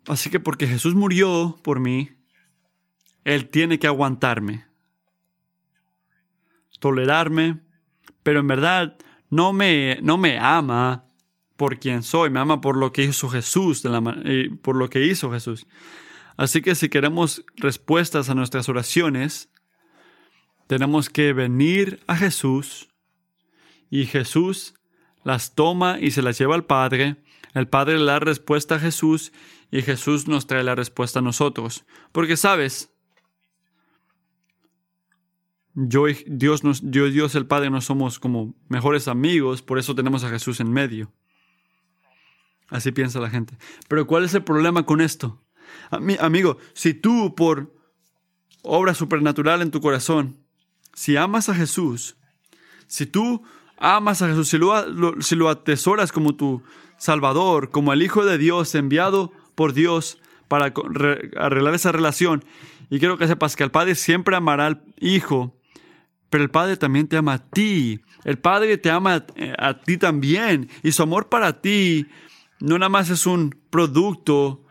[0.06, 2.12] Así que porque Jesús murió por mí,
[3.24, 4.69] Él tiene que aguantarme,
[6.80, 7.60] tolerarme,
[8.24, 8.98] pero en verdad
[9.30, 11.06] no me, no me ama
[11.56, 14.02] por quien soy, me ama por lo que hizo Jesús, la,
[14.62, 15.68] por lo que hizo Jesús.
[16.38, 19.50] Así que si queremos respuestas a nuestras oraciones,
[20.68, 22.90] tenemos que venir a Jesús
[23.90, 24.76] y Jesús
[25.24, 27.18] las toma y se las lleva al Padre.
[27.54, 29.34] El Padre le da respuesta a Jesús
[29.72, 31.86] y Jesús nos trae la respuesta a nosotros.
[32.12, 32.94] Porque sabes,
[35.76, 40.24] yo, Dios, nos, yo Dios el Padre no somos como mejores amigos, por eso tenemos
[40.24, 41.12] a Jesús en medio.
[42.70, 43.58] Así piensa la gente.
[43.88, 45.42] Pero ¿cuál es el problema con esto?
[45.92, 47.74] Amigo, si tú por
[48.62, 50.38] obra supernatural en tu corazón,
[50.94, 52.18] si amas a Jesús,
[52.88, 53.44] si tú
[53.78, 56.64] amas a Jesús, si lo, si lo atesoras como tu
[56.98, 60.74] Salvador, como el Hijo de Dios enviado por Dios para
[61.38, 62.44] arreglar esa relación,
[62.90, 65.59] y quiero que sepas que el Padre siempre amará al Hijo,
[66.30, 68.02] pero el Padre también te ama a ti.
[68.24, 69.26] El Padre te ama
[69.58, 72.08] a ti también, y su amor para ti
[72.60, 74.66] no nada más es un producto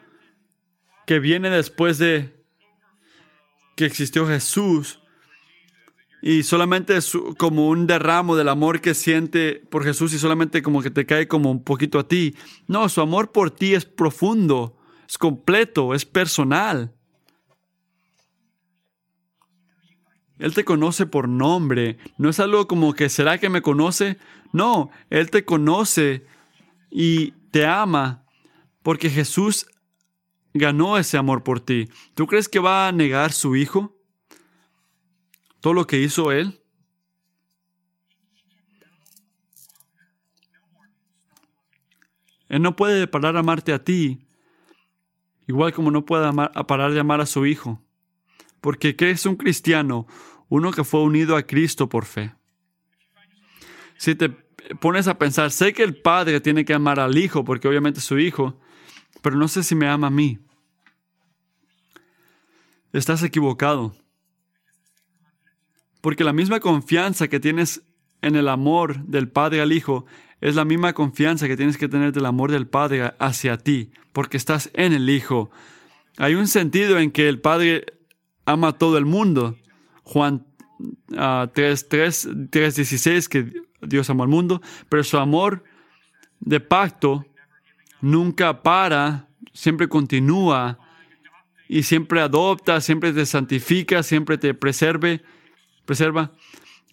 [1.07, 2.45] que viene después de
[3.77, 5.01] que existió Jesús
[6.21, 10.83] y solamente es como un derramo del amor que siente por Jesús y solamente como
[10.83, 12.35] que te cae como un poquito a ti.
[12.67, 14.77] No, su amor por ti es profundo,
[15.09, 16.93] es completo, es personal.
[20.39, 24.19] Él te conoce por nombre, no es algo como que será que me conoce.
[24.53, 26.25] No, Él te conoce
[26.91, 28.25] y te ama
[28.83, 29.67] porque Jesús
[30.55, 31.89] ganó ese amor por ti.
[32.15, 33.97] ¿Tú crees que va a negar su hijo?
[35.61, 36.61] Todo lo que hizo él.
[42.49, 44.27] Él no puede parar de amarte a ti,
[45.47, 46.33] igual como no puede
[46.67, 47.83] parar de amar a su hijo.
[48.61, 50.07] Porque ¿qué es un cristiano?
[50.49, 52.35] Uno que fue unido a Cristo por fe.
[53.97, 54.31] Si te
[54.81, 58.05] pones a pensar, sé que el padre tiene que amar al hijo, porque obviamente es
[58.05, 58.61] su hijo,
[59.23, 60.39] pero no sé si me ama a mí.
[62.93, 63.95] Estás equivocado.
[66.01, 67.83] Porque la misma confianza que tienes
[68.23, 70.07] en el amor del Padre al Hijo
[70.41, 74.37] es la misma confianza que tienes que tener del amor del Padre hacia ti, porque
[74.37, 75.51] estás en el Hijo.
[76.17, 77.98] Hay un sentido en que el Padre
[78.49, 79.57] ama a todo el mundo.
[80.05, 80.47] Juan
[81.09, 85.65] 3, 3, 3, 16, que Dios amó al mundo, pero su amor
[86.41, 87.27] de pacto
[88.01, 90.79] nunca para, siempre continúa
[91.69, 95.23] y siempre adopta, siempre te santifica, siempre te preserve,
[95.85, 96.33] preserva.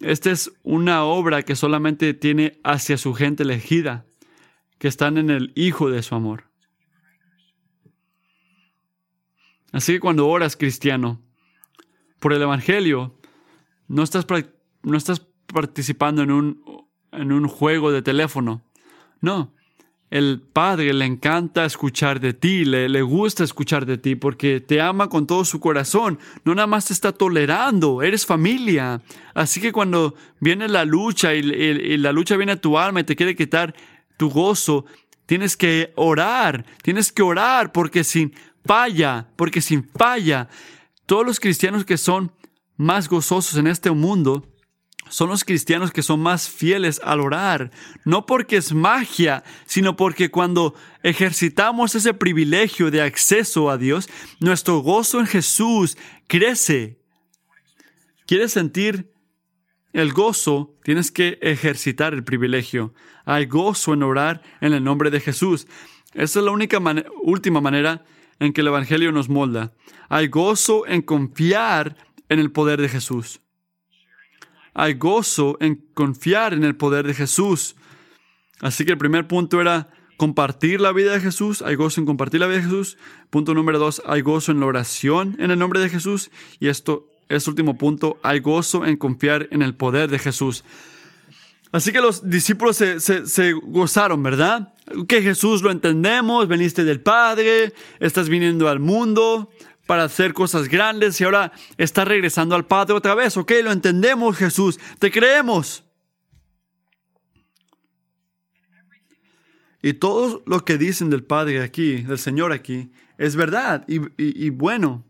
[0.01, 4.05] Esta es una obra que solamente tiene hacia su gente elegida,
[4.77, 6.49] que están en el Hijo de su amor.
[9.71, 11.21] Así que cuando oras, cristiano,
[12.19, 13.15] por el Evangelio,
[13.87, 14.25] no estás,
[14.83, 18.63] no estás participando en un, en un juego de teléfono.
[19.21, 19.53] No,
[20.11, 24.79] el Padre le encanta escuchar de ti, le, le, gusta escuchar de ti porque te
[24.79, 26.19] ama con todo su corazón.
[26.43, 29.01] No nada más te está tolerando, eres familia.
[29.33, 33.03] Así que cuando viene la lucha y, y la lucha viene a tu alma y
[33.03, 33.75] te quiere quitar
[34.17, 34.85] tu gozo,
[35.25, 40.49] tienes que orar, tienes que orar porque sin falla, porque sin falla,
[41.05, 42.31] todos los cristianos que son
[42.77, 44.43] más gozosos en este mundo
[45.09, 47.71] son los cristianos que son más fieles al orar,
[48.05, 54.79] no porque es magia, sino porque cuando ejercitamos ese privilegio de acceso a Dios, nuestro
[54.79, 55.97] gozo en Jesús
[56.27, 56.99] crece.
[58.25, 59.11] ¿Quieres sentir
[59.93, 60.75] el gozo?
[60.83, 62.93] Tienes que ejercitar el privilegio.
[63.25, 65.67] Hay gozo en orar en el nombre de Jesús.
[66.13, 66.79] Esa es la única
[67.21, 68.03] última manera
[68.39, 69.73] en que el Evangelio nos molda.
[70.09, 71.95] Hay gozo en confiar
[72.29, 73.41] en el poder de Jesús.
[74.73, 77.75] Hay gozo en confiar en el poder de Jesús.
[78.59, 81.61] Así que el primer punto era compartir la vida de Jesús.
[81.61, 82.97] Hay gozo en compartir la vida de Jesús.
[83.29, 86.31] Punto número dos, hay gozo en la oración en el nombre de Jesús.
[86.59, 90.63] Y esto, este último punto, hay gozo en confiar en el poder de Jesús.
[91.71, 94.73] Así que los discípulos se, se, gozaron, ¿verdad?
[95.07, 99.49] Que Jesús lo entendemos, veniste del Padre, estás viniendo al mundo,
[99.85, 103.37] para hacer cosas grandes y ahora está regresando al Padre otra vez.
[103.37, 105.83] Ok, lo entendemos Jesús, te creemos.
[109.81, 115.05] Y todo lo que dicen del Padre aquí, del Señor aquí, es verdad y, bueno.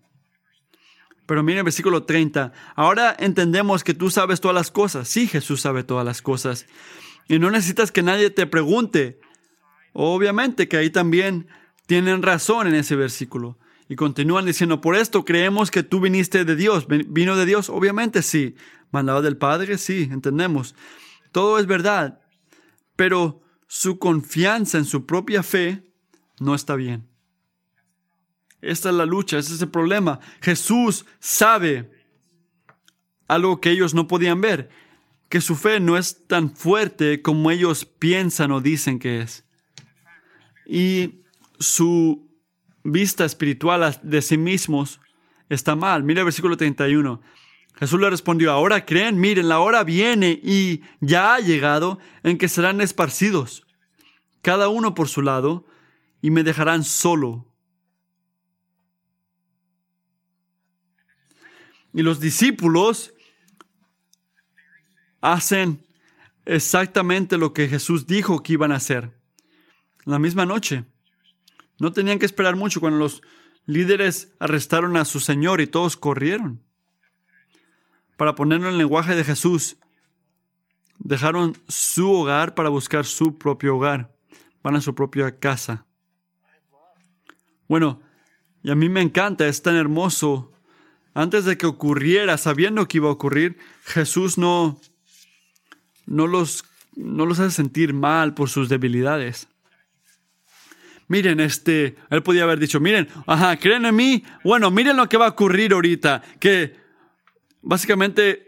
[1.26, 2.51] Pero mire el versículo 30.
[2.76, 5.07] Ahora entendemos que tú sabes todas las cosas.
[5.07, 6.67] Sí, Jesús sabe todas las cosas.
[7.30, 9.21] Y no necesitas que nadie te pregunte.
[9.97, 11.47] Obviamente que ahí también
[11.85, 13.57] tienen razón en ese versículo.
[13.87, 16.85] Y continúan diciendo, por esto creemos que tú viniste de Dios.
[16.89, 17.69] ¿Vino de Dios?
[17.69, 18.55] Obviamente sí.
[18.91, 19.77] ¿Mandado del Padre?
[19.77, 20.75] Sí, entendemos.
[21.31, 22.19] Todo es verdad.
[22.97, 25.89] Pero su confianza en su propia fe
[26.41, 27.07] no está bien.
[28.61, 30.19] Esta es la lucha, ese es el problema.
[30.41, 31.89] Jesús sabe
[33.29, 34.69] algo que ellos no podían ver,
[35.29, 39.44] que su fe no es tan fuerte como ellos piensan o dicen que es.
[40.66, 41.22] Y
[41.59, 42.30] su
[42.84, 44.99] vista espiritual de sí mismos
[45.49, 46.03] está mal.
[46.03, 47.22] Mira el versículo 31.
[47.78, 52.47] Jesús le respondió, ahora creen, miren, la hora viene y ya ha llegado en que
[52.47, 53.66] serán esparcidos,
[54.41, 55.66] cada uno por su lado,
[56.22, 57.45] y me dejarán solo.
[61.93, 63.13] Y los discípulos
[65.22, 65.86] hacen
[66.45, 69.11] exactamente lo que Jesús dijo que iban a hacer.
[70.06, 70.86] La misma noche.
[71.80, 73.22] No tenían que esperar mucho cuando los
[73.66, 76.62] líderes arrestaron a su Señor y todos corrieron.
[78.16, 79.78] Para ponerlo en el lenguaje de Jesús,
[80.99, 84.16] dejaron su hogar para buscar su propio hogar.
[84.64, 85.86] Van a su propia casa.
[87.68, 88.01] Bueno,
[88.64, 90.53] y a mí me encanta, es tan hermoso.
[91.14, 94.80] Antes de que ocurriera, sabiendo que iba a ocurrir, Jesús no,
[96.06, 96.64] no, los,
[96.95, 99.47] no los hace sentir mal por sus debilidades
[101.08, 105.18] miren, este, él podía haber dicho, miren, ajá, creen en mí, bueno, miren lo que
[105.18, 106.76] va a ocurrir ahorita, que
[107.62, 108.45] básicamente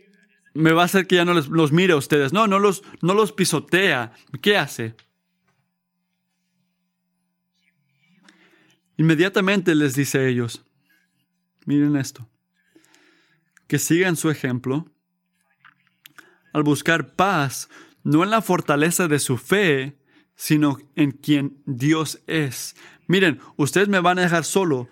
[0.58, 2.34] me va a hacer que ya no los mire a ustedes.
[2.34, 4.14] No, no los, no los pisotea.
[4.42, 4.96] ¿Qué hace?
[8.98, 10.66] Inmediatamente les dice a ellos,
[11.66, 12.28] miren esto,
[13.68, 14.92] que sigan su ejemplo
[16.54, 17.70] al buscar paz,
[18.04, 20.00] no en la fortaleza de su fe,
[20.38, 22.76] sino en quien Dios es.
[23.08, 24.88] Miren, ustedes me van a dejar solo.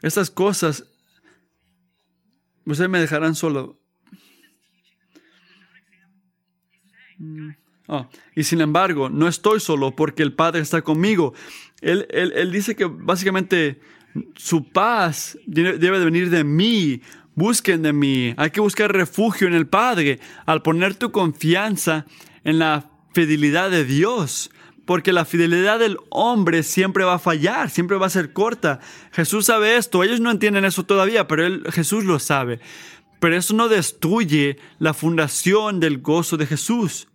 [0.00, 0.84] Estas cosas,
[2.64, 3.78] ustedes me dejarán solo.
[7.18, 7.50] Mm.
[7.88, 11.34] Ah, y sin embargo, no estoy solo porque el Padre está conmigo.
[11.80, 13.80] Él, él dice que básicamente
[14.36, 17.02] su paz debe de venir de mí.
[17.34, 18.34] Busquen de mí.
[18.36, 20.20] Hay que buscar refugio en el Padre.
[20.44, 22.04] Al poner tu confianza
[22.44, 24.50] en la fidelidad de Dios,
[24.84, 28.80] porque la fidelidad del hombre siempre va a fallar, siempre va a ser corta.
[29.12, 32.60] Jesús sabe esto, ellos no entienden eso todavía, pero él, Jesús lo sabe.
[33.20, 37.08] Pero eso no destruye la fundación del gozo de Jesús.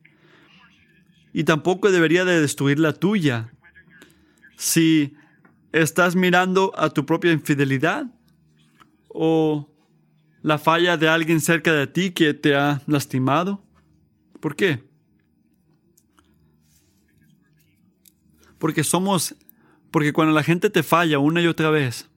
[1.33, 3.51] Y tampoco debería de destruir la tuya.
[4.55, 5.15] Si
[5.71, 8.05] estás mirando a tu propia infidelidad
[9.09, 9.69] o
[10.41, 13.63] la falla de alguien cerca de ti que te ha lastimado.
[14.39, 14.83] ¿Por qué?
[18.63, 19.35] Porque somos,
[19.91, 22.09] porque cuando la gente te falla una y otra vez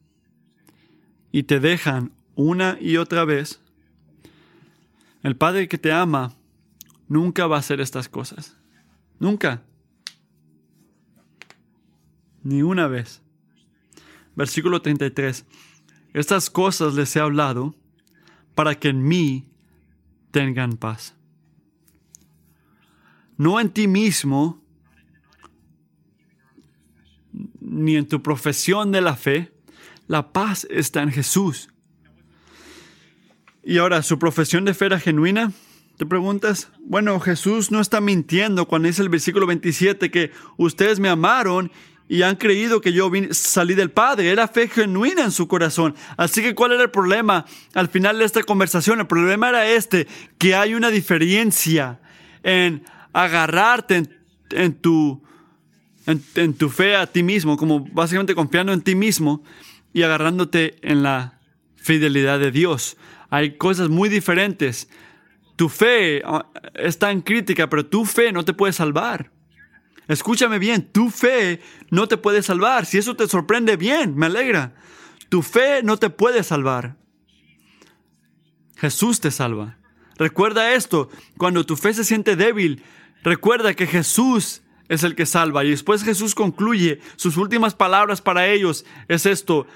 [1.32, 3.60] y te dejan una y otra vez,
[5.24, 6.36] el Padre que te ama
[7.08, 8.56] nunca va a hacer estas cosas.
[9.18, 9.64] Nunca.
[12.44, 13.20] Ni una vez.
[14.36, 15.44] Versículo 33.
[16.12, 17.74] Estas cosas les he hablado
[18.54, 19.48] para que en mí
[20.30, 21.16] tengan paz.
[23.36, 24.62] No en ti mismo,
[27.66, 29.52] ni en tu profesión de la fe.
[30.06, 31.68] La paz está en Jesús.
[33.64, 35.52] Y ahora, ¿su profesión de fe era genuina?
[35.96, 36.70] ¿Te preguntas?
[36.78, 41.72] Bueno, Jesús no está mintiendo cuando dice el versículo 27 que ustedes me amaron
[42.08, 44.30] y han creído que yo salí del Padre.
[44.30, 45.96] Era fe genuina en su corazón.
[46.16, 49.00] Así que, ¿cuál era el problema al final de esta conversación?
[49.00, 50.06] El problema era este,
[50.38, 51.98] que hay una diferencia
[52.44, 54.04] en agarrarte
[54.50, 55.25] en tu
[56.06, 59.42] en, tu fe a ti mismo, como básicamente confiando en ti mismo
[59.92, 61.40] y agarrándote en la
[61.76, 62.96] fidelidad de Dios.
[63.28, 64.88] Hay cosas muy diferentes.
[65.56, 69.32] Tu fe ah, es tan crítica, pero tu fe no te puede salvar.
[70.08, 72.86] Escúchame bien, tu fe no te puede salvar.
[72.86, 74.74] Si eso te sorprende, bien, me alegra.
[75.28, 76.96] Tu fe no te puede salvar.
[78.76, 79.78] Jesús te salva.
[80.16, 82.82] Recuerda esto, cuando tu fe se siente débil,
[83.22, 85.64] recuerda que Jesús es el que salva.
[85.64, 89.66] Y después Jesús concluye, sus últimas palabras para ellos es esto,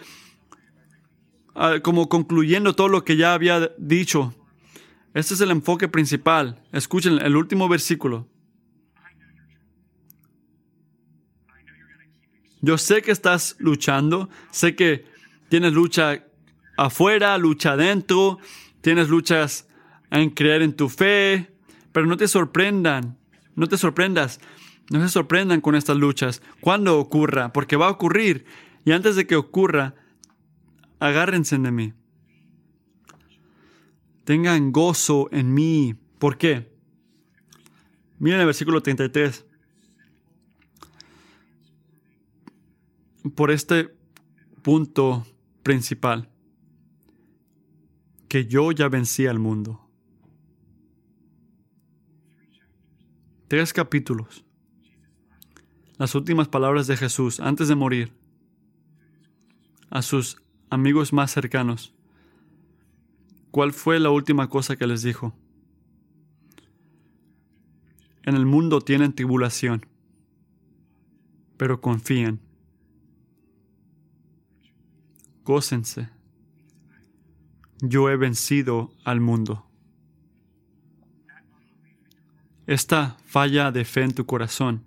[1.55, 4.35] ah, como concluyendo todo lo que ya había dicho.
[5.15, 6.63] Este es el enfoque principal.
[6.73, 8.29] Escuchen el último versículo.
[12.63, 15.07] Yo sé que estás luchando, sé que
[15.49, 16.25] tienes lucha
[16.77, 18.39] afuera, lucha adentro,
[18.83, 19.67] tienes luchas
[20.11, 21.51] en creer en tu fe,
[21.93, 23.19] pero no te sorprendan,
[23.55, 24.41] no te sorprendas,
[24.91, 26.43] no se sorprendan con estas luchas.
[26.61, 28.45] Cuando ocurra, porque va a ocurrir,
[28.85, 29.95] y antes de que ocurra,
[30.99, 31.93] agárrense de mí.
[34.25, 35.95] Tengan gozo en mí.
[36.19, 36.77] ¿Por qué?
[38.19, 39.47] Miren el versículo 33.
[43.37, 43.95] Por este
[44.63, 45.25] punto
[45.63, 46.29] principal,
[48.29, 49.89] que yo ya vencí al mundo.
[53.47, 54.45] Tres capítulos.
[56.01, 58.11] Las últimas palabras de Jesús antes de morir
[59.91, 60.41] a sus
[60.71, 61.93] amigos más cercanos.
[63.51, 65.35] ¿Cuál fue la última cosa que les dijo?
[68.23, 69.85] En el mundo tienen tribulación,
[71.59, 72.41] pero confíen.
[75.45, 76.09] Gócense.
[77.83, 79.67] Yo he vencido al mundo.
[82.67, 84.87] Esta falla de fe en tu corazón,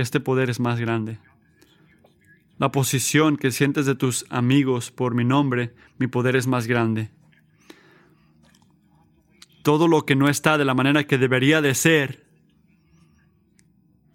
[0.00, 1.18] este poder es más grande.
[2.58, 7.10] La posición que sientes de tus amigos por mi nombre, mi poder es más grande.
[9.62, 12.24] Todo lo que no está de la manera que debería de ser,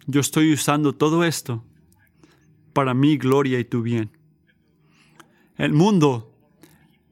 [0.06, 1.64] yo estoy usando todo esto
[2.72, 4.10] para mi gloria y tu bien.
[5.56, 6.34] El mundo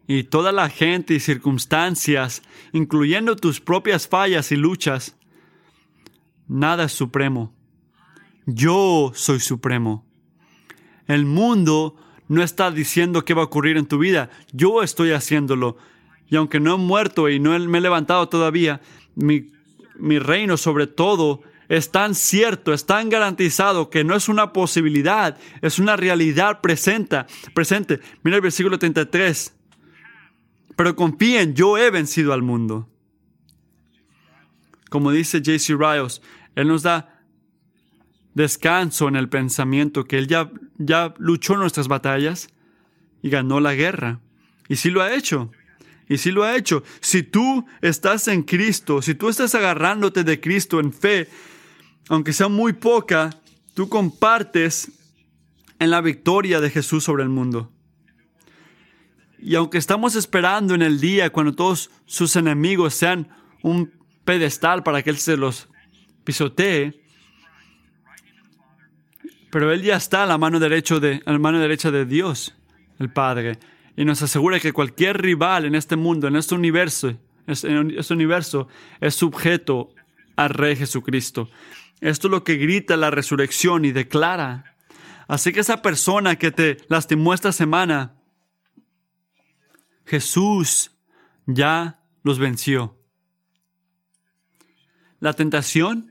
[0.06, 2.42] y toda la gente y circunstancias,
[2.72, 5.16] incluyendo tus propias fallas y luchas,
[6.48, 7.54] nada es supremo.
[8.46, 10.04] Yo soy supremo.
[11.06, 11.96] El mundo
[12.28, 14.30] no está diciendo qué va a ocurrir en tu vida.
[14.52, 15.76] Yo estoy haciéndolo.
[16.28, 18.80] Y aunque no he muerto y no me he levantado todavía,
[19.14, 19.50] mi,
[20.18, 25.78] reino sobre todo es tan cierto, es tan garantizado que no es una posibilidad, es
[25.78, 27.24] una realidad presente.
[27.54, 28.00] presente.
[28.22, 29.54] Mira el versículo 33.
[30.74, 32.88] Pero confíen, yo he vencido al mundo.
[34.88, 35.74] Como dice J.C.
[35.74, 36.22] Riles,
[36.54, 37.11] Él nos da
[38.34, 42.48] descanso en el pensamiento que Él ya, ya luchó nuestras batallas
[43.22, 44.20] y ganó la guerra.
[44.68, 45.50] Y sí lo ha hecho.
[46.08, 46.82] Y sí lo ha hecho.
[47.00, 51.28] Si tú estás en Cristo, si tú estás agarrándote de Cristo en fe,
[52.08, 53.30] aunque sea muy poca,
[53.74, 54.90] tú compartes
[55.78, 57.72] en la victoria de Jesús sobre el mundo.
[59.38, 63.28] Y aunque estamos esperando en el día cuando todos sus enemigos sean
[63.62, 63.92] un
[64.24, 65.68] pedestal para que Él se los
[66.24, 67.01] pisotee,
[69.52, 72.54] pero Él ya está a la mano, derecha de, la mano derecha de Dios,
[72.98, 73.58] el Padre,
[73.94, 77.10] y nos asegura que cualquier rival en este mundo, en este universo,
[77.46, 79.94] en este universo, es sujeto
[80.36, 81.50] al Rey Jesucristo.
[82.00, 84.74] Esto es lo que grita la resurrección y declara.
[85.28, 88.14] Así que esa persona que te lastimó esta semana,
[90.06, 90.92] Jesús
[91.44, 92.96] ya los venció.
[95.20, 96.10] La tentación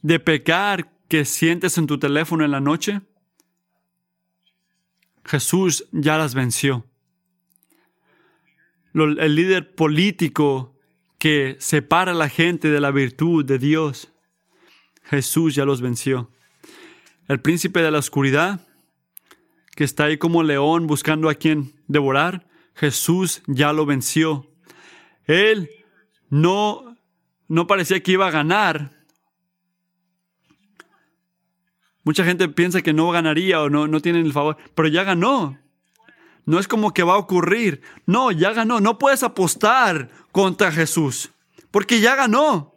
[0.00, 3.00] de pecar que sientes en tu teléfono en la noche,
[5.24, 6.86] Jesús ya las venció.
[8.94, 10.78] El líder político
[11.18, 14.12] que separa a la gente de la virtud de Dios,
[15.02, 16.30] Jesús ya los venció.
[17.26, 18.68] El príncipe de la oscuridad,
[19.74, 24.48] que está ahí como león buscando a quien devorar, Jesús ya lo venció.
[25.24, 25.70] Él
[26.28, 26.96] no,
[27.48, 28.99] no parecía que iba a ganar,
[32.02, 35.58] Mucha gente piensa que no ganaría o no, no tienen el favor, pero ya ganó.
[36.46, 37.82] No es como que va a ocurrir.
[38.06, 38.80] No, ya ganó.
[38.80, 41.30] No puedes apostar contra Jesús,
[41.70, 42.74] porque ya ganó.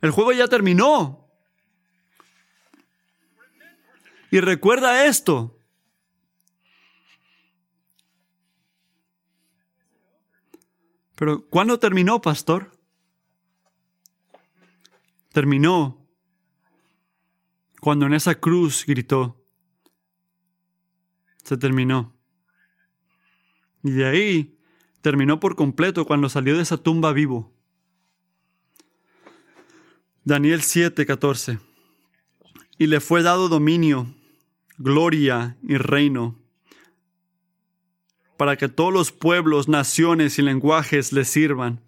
[0.00, 1.26] El juego ya terminó.
[4.30, 5.58] Y recuerda esto.
[11.14, 12.70] Pero ¿cuándo terminó, pastor?
[15.32, 16.07] Terminó
[17.80, 19.44] cuando en esa cruz gritó,
[21.44, 22.16] se terminó.
[23.82, 24.58] Y de ahí
[25.00, 27.54] terminó por completo cuando salió de esa tumba vivo.
[30.24, 31.58] Daniel 7:14.
[32.76, 34.14] Y le fue dado dominio,
[34.76, 36.38] gloria y reino,
[38.36, 41.80] para que todos los pueblos, naciones y lenguajes le sirvan.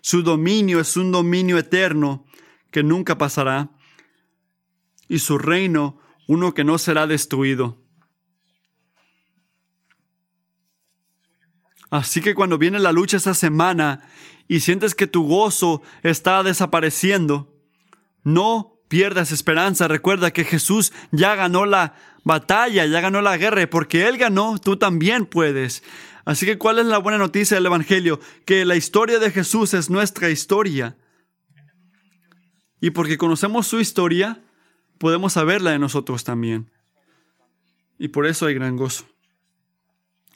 [0.00, 2.26] Su dominio es un dominio eterno
[2.70, 3.70] que nunca pasará
[5.08, 7.82] y su reino uno que no será destruido.
[11.90, 14.08] Así que cuando viene la lucha esta semana
[14.48, 17.54] y sientes que tu gozo está desapareciendo,
[18.24, 19.88] no pierdas esperanza.
[19.88, 21.94] Recuerda que Jesús ya ganó la
[22.24, 23.68] batalla, ya ganó la guerra.
[23.68, 25.82] Porque Él ganó, tú también puedes.
[26.24, 28.18] Así que, ¿cuál es la buena noticia del Evangelio?
[28.46, 30.96] Que la historia de Jesús es nuestra historia.
[32.80, 34.43] Y porque conocemos su historia,
[35.04, 36.70] podemos saberla de nosotros también.
[37.98, 39.04] Y por eso hay gran gozo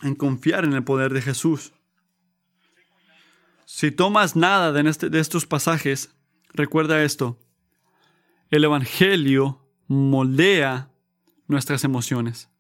[0.02, 1.72] en confiar en el poder de Jesús.
[3.64, 6.14] Si tomas nada de, este, de estos pasajes,
[6.52, 7.38] recuerda esto.
[8.50, 10.90] El Evangelio moldea
[11.46, 12.50] nuestras emociones.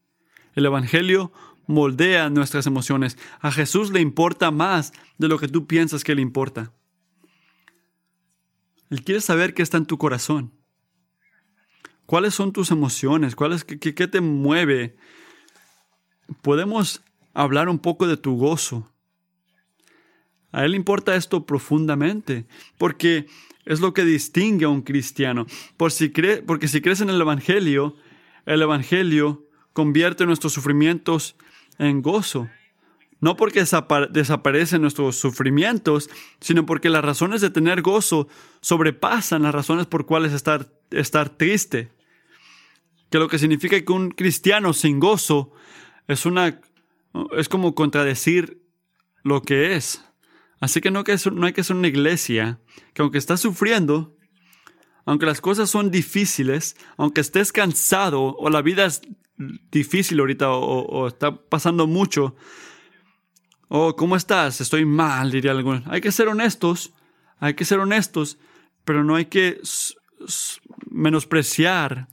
[0.54, 1.30] El Evangelio
[1.66, 3.18] moldea nuestras emociones.
[3.38, 6.72] A Jesús le importa más de lo que tú piensas que le importa.
[8.88, 10.57] Él quiere saber qué está en tu corazón.
[12.08, 13.36] ¿Cuáles son tus emociones?
[13.36, 14.96] ¿Cuál qué, qué te mueve?
[16.40, 17.02] Podemos
[17.34, 18.90] hablar un poco de tu gozo.
[20.50, 22.46] A Él importa esto profundamente,
[22.78, 23.26] porque
[23.66, 25.44] es lo que distingue a un cristiano.
[25.76, 26.10] Por si
[26.46, 27.94] porque si crees en el Evangelio,
[28.46, 31.36] el Evangelio convierte nuestros sufrimientos
[31.76, 32.48] en gozo.
[33.20, 33.64] No porque
[34.10, 36.08] desaparecen nuestros sufrimientos,
[36.40, 38.28] sino porque las razones de tener gozo
[38.62, 41.97] sobrepasan las razones por cuales estar, estar triste.
[43.10, 45.52] Que lo que significa que un cristiano sin gozo
[46.06, 46.60] es, una,
[47.36, 48.62] es como contradecir
[49.22, 50.04] lo que es.
[50.60, 52.60] Así que no, que no hay que ser una iglesia
[52.92, 54.16] que aunque estás sufriendo,
[55.04, 59.00] aunque las cosas son difíciles, aunque estés cansado o la vida es
[59.70, 62.36] difícil ahorita o, está pasando mucho.
[63.68, 64.60] Oh, ¿cómo estás?
[64.60, 65.82] Estoy mal, diría alguno.
[65.86, 66.92] Hay que ser honestos,
[67.38, 68.38] hay que ser honestos,
[68.84, 69.60] pero no hay que
[70.90, 72.08] menospreciar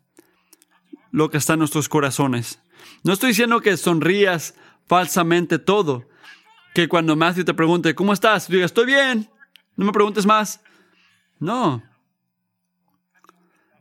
[1.15, 2.59] lo que está en nuestros corazones.
[3.03, 4.55] No estoy diciendo que sonrías
[4.87, 6.07] falsamente todo.
[6.73, 8.47] Que cuando Matthew te pregunte, ¿cómo estás?
[8.47, 9.29] Diga, estoy bien.
[9.75, 10.61] No me preguntes más.
[11.39, 11.81] No.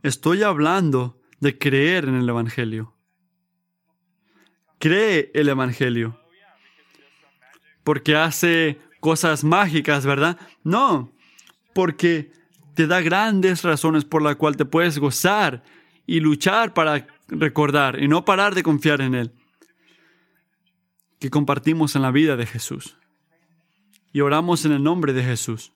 [0.03, 2.95] Estoy hablando de creer en el Evangelio
[4.85, 6.21] cree el Evangelio.
[7.85, 10.39] Porque hace cosas mágicas, ¿verdad?
[10.63, 11.11] No,
[11.75, 12.31] porque
[12.75, 15.63] te da grandes razones por las cuales te puedes gozar
[16.07, 19.33] y luchar para recordar y no parar de confiar en Él.
[21.19, 22.97] Que compartimos en la vida de Jesús.
[24.13, 25.73] Y oramos en el nombre de Jesús.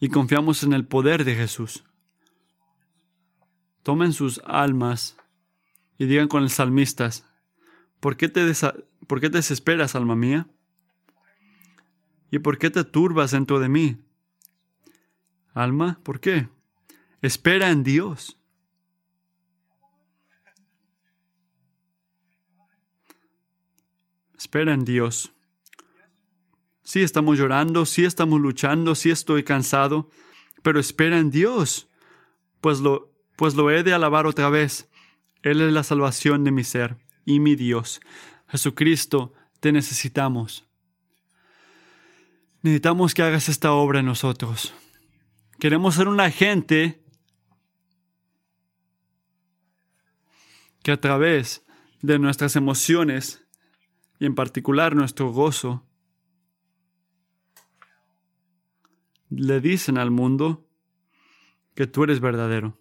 [0.00, 1.84] Y confiamos en el poder de Jesús.
[3.82, 5.16] Tomen sus almas
[5.98, 7.24] y digan con el salmistas,
[8.00, 8.52] ¿Por qué te,
[9.06, 10.46] ¿Por qué te desesperas, alma mía?
[12.30, 13.96] ¿Y por qué te turbas dentro de mí?
[15.52, 16.48] Alma, ¿por qué?
[17.20, 18.37] Espera en Dios.
[24.38, 25.32] Espera en Dios.
[26.84, 30.08] Sí estamos llorando, sí estamos luchando, sí estoy cansado,
[30.62, 31.88] pero espera en Dios,
[32.60, 34.88] pues lo, pues lo he de alabar otra vez.
[35.42, 38.00] Él es la salvación de mi ser y mi Dios.
[38.48, 40.66] Jesucristo, te necesitamos.
[42.62, 44.72] Necesitamos que hagas esta obra en nosotros.
[45.58, 47.02] Queremos ser una gente
[50.82, 51.66] que a través
[52.02, 53.47] de nuestras emociones
[54.18, 55.84] y en particular nuestro gozo,
[59.30, 60.66] le dicen al mundo
[61.74, 62.78] que tú eres verdadero.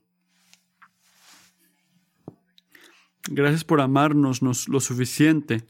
[3.30, 5.68] Gracias por amarnos lo suficiente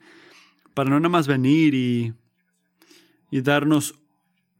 [0.74, 2.14] para no nada más venir y,
[3.32, 4.00] y darnos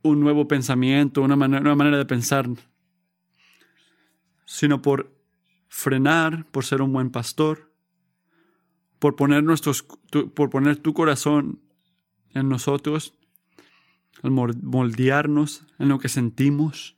[0.02, 2.50] un nuevo pensamiento, una nueva manera de pensar,
[4.46, 5.16] sino por
[5.68, 7.67] frenar, por ser un buen pastor,
[9.00, 9.84] por poner, nuestros,
[10.34, 11.62] por poner tu corazón
[12.34, 13.14] en nosotros,
[14.24, 16.98] al moldearnos en lo que sentimos,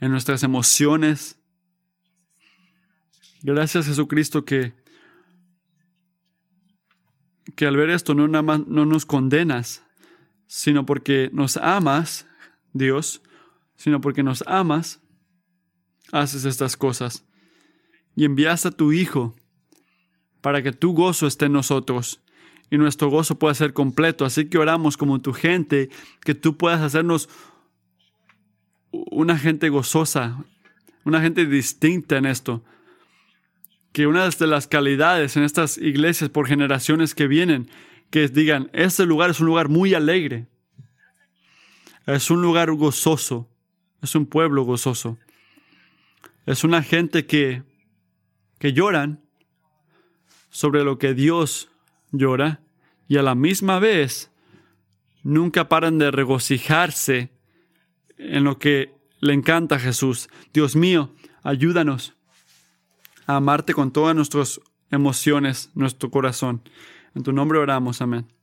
[0.00, 1.38] en nuestras emociones.
[3.42, 4.72] Gracias Jesucristo que
[7.56, 9.84] que al ver esto no, nada no nos condenas,
[10.46, 12.26] sino porque nos amas,
[12.72, 13.22] Dios,
[13.76, 15.00] sino porque nos amas,
[16.12, 17.24] haces estas cosas.
[18.16, 19.34] Y envías a tu Hijo
[20.44, 22.20] para que tu gozo esté en nosotros
[22.70, 24.26] y nuestro gozo pueda ser completo.
[24.26, 25.88] Así que oramos como tu gente,
[26.20, 27.30] que tú puedas hacernos
[28.90, 30.44] una gente gozosa,
[31.02, 32.62] una gente distinta en esto
[33.94, 37.70] que una de las calidades en estas iglesias por generaciones que vienen,
[38.10, 40.46] que digan, este lugar es un lugar muy alegre,
[42.04, 43.48] es un lugar gozoso,
[44.02, 45.16] es un pueblo gozoso,
[46.44, 47.62] es una gente que,
[48.58, 49.23] que lloran
[50.54, 51.68] sobre lo que Dios
[52.12, 52.60] llora
[53.08, 54.30] y a la misma vez
[55.24, 57.32] nunca paran de regocijarse
[58.18, 60.28] en lo que le encanta a Jesús.
[60.52, 62.14] Dios mío, ayúdanos
[63.26, 64.60] a amarte con todas nuestras
[64.92, 66.62] emociones, nuestro corazón.
[67.16, 68.33] En tu nombre oramos, amén.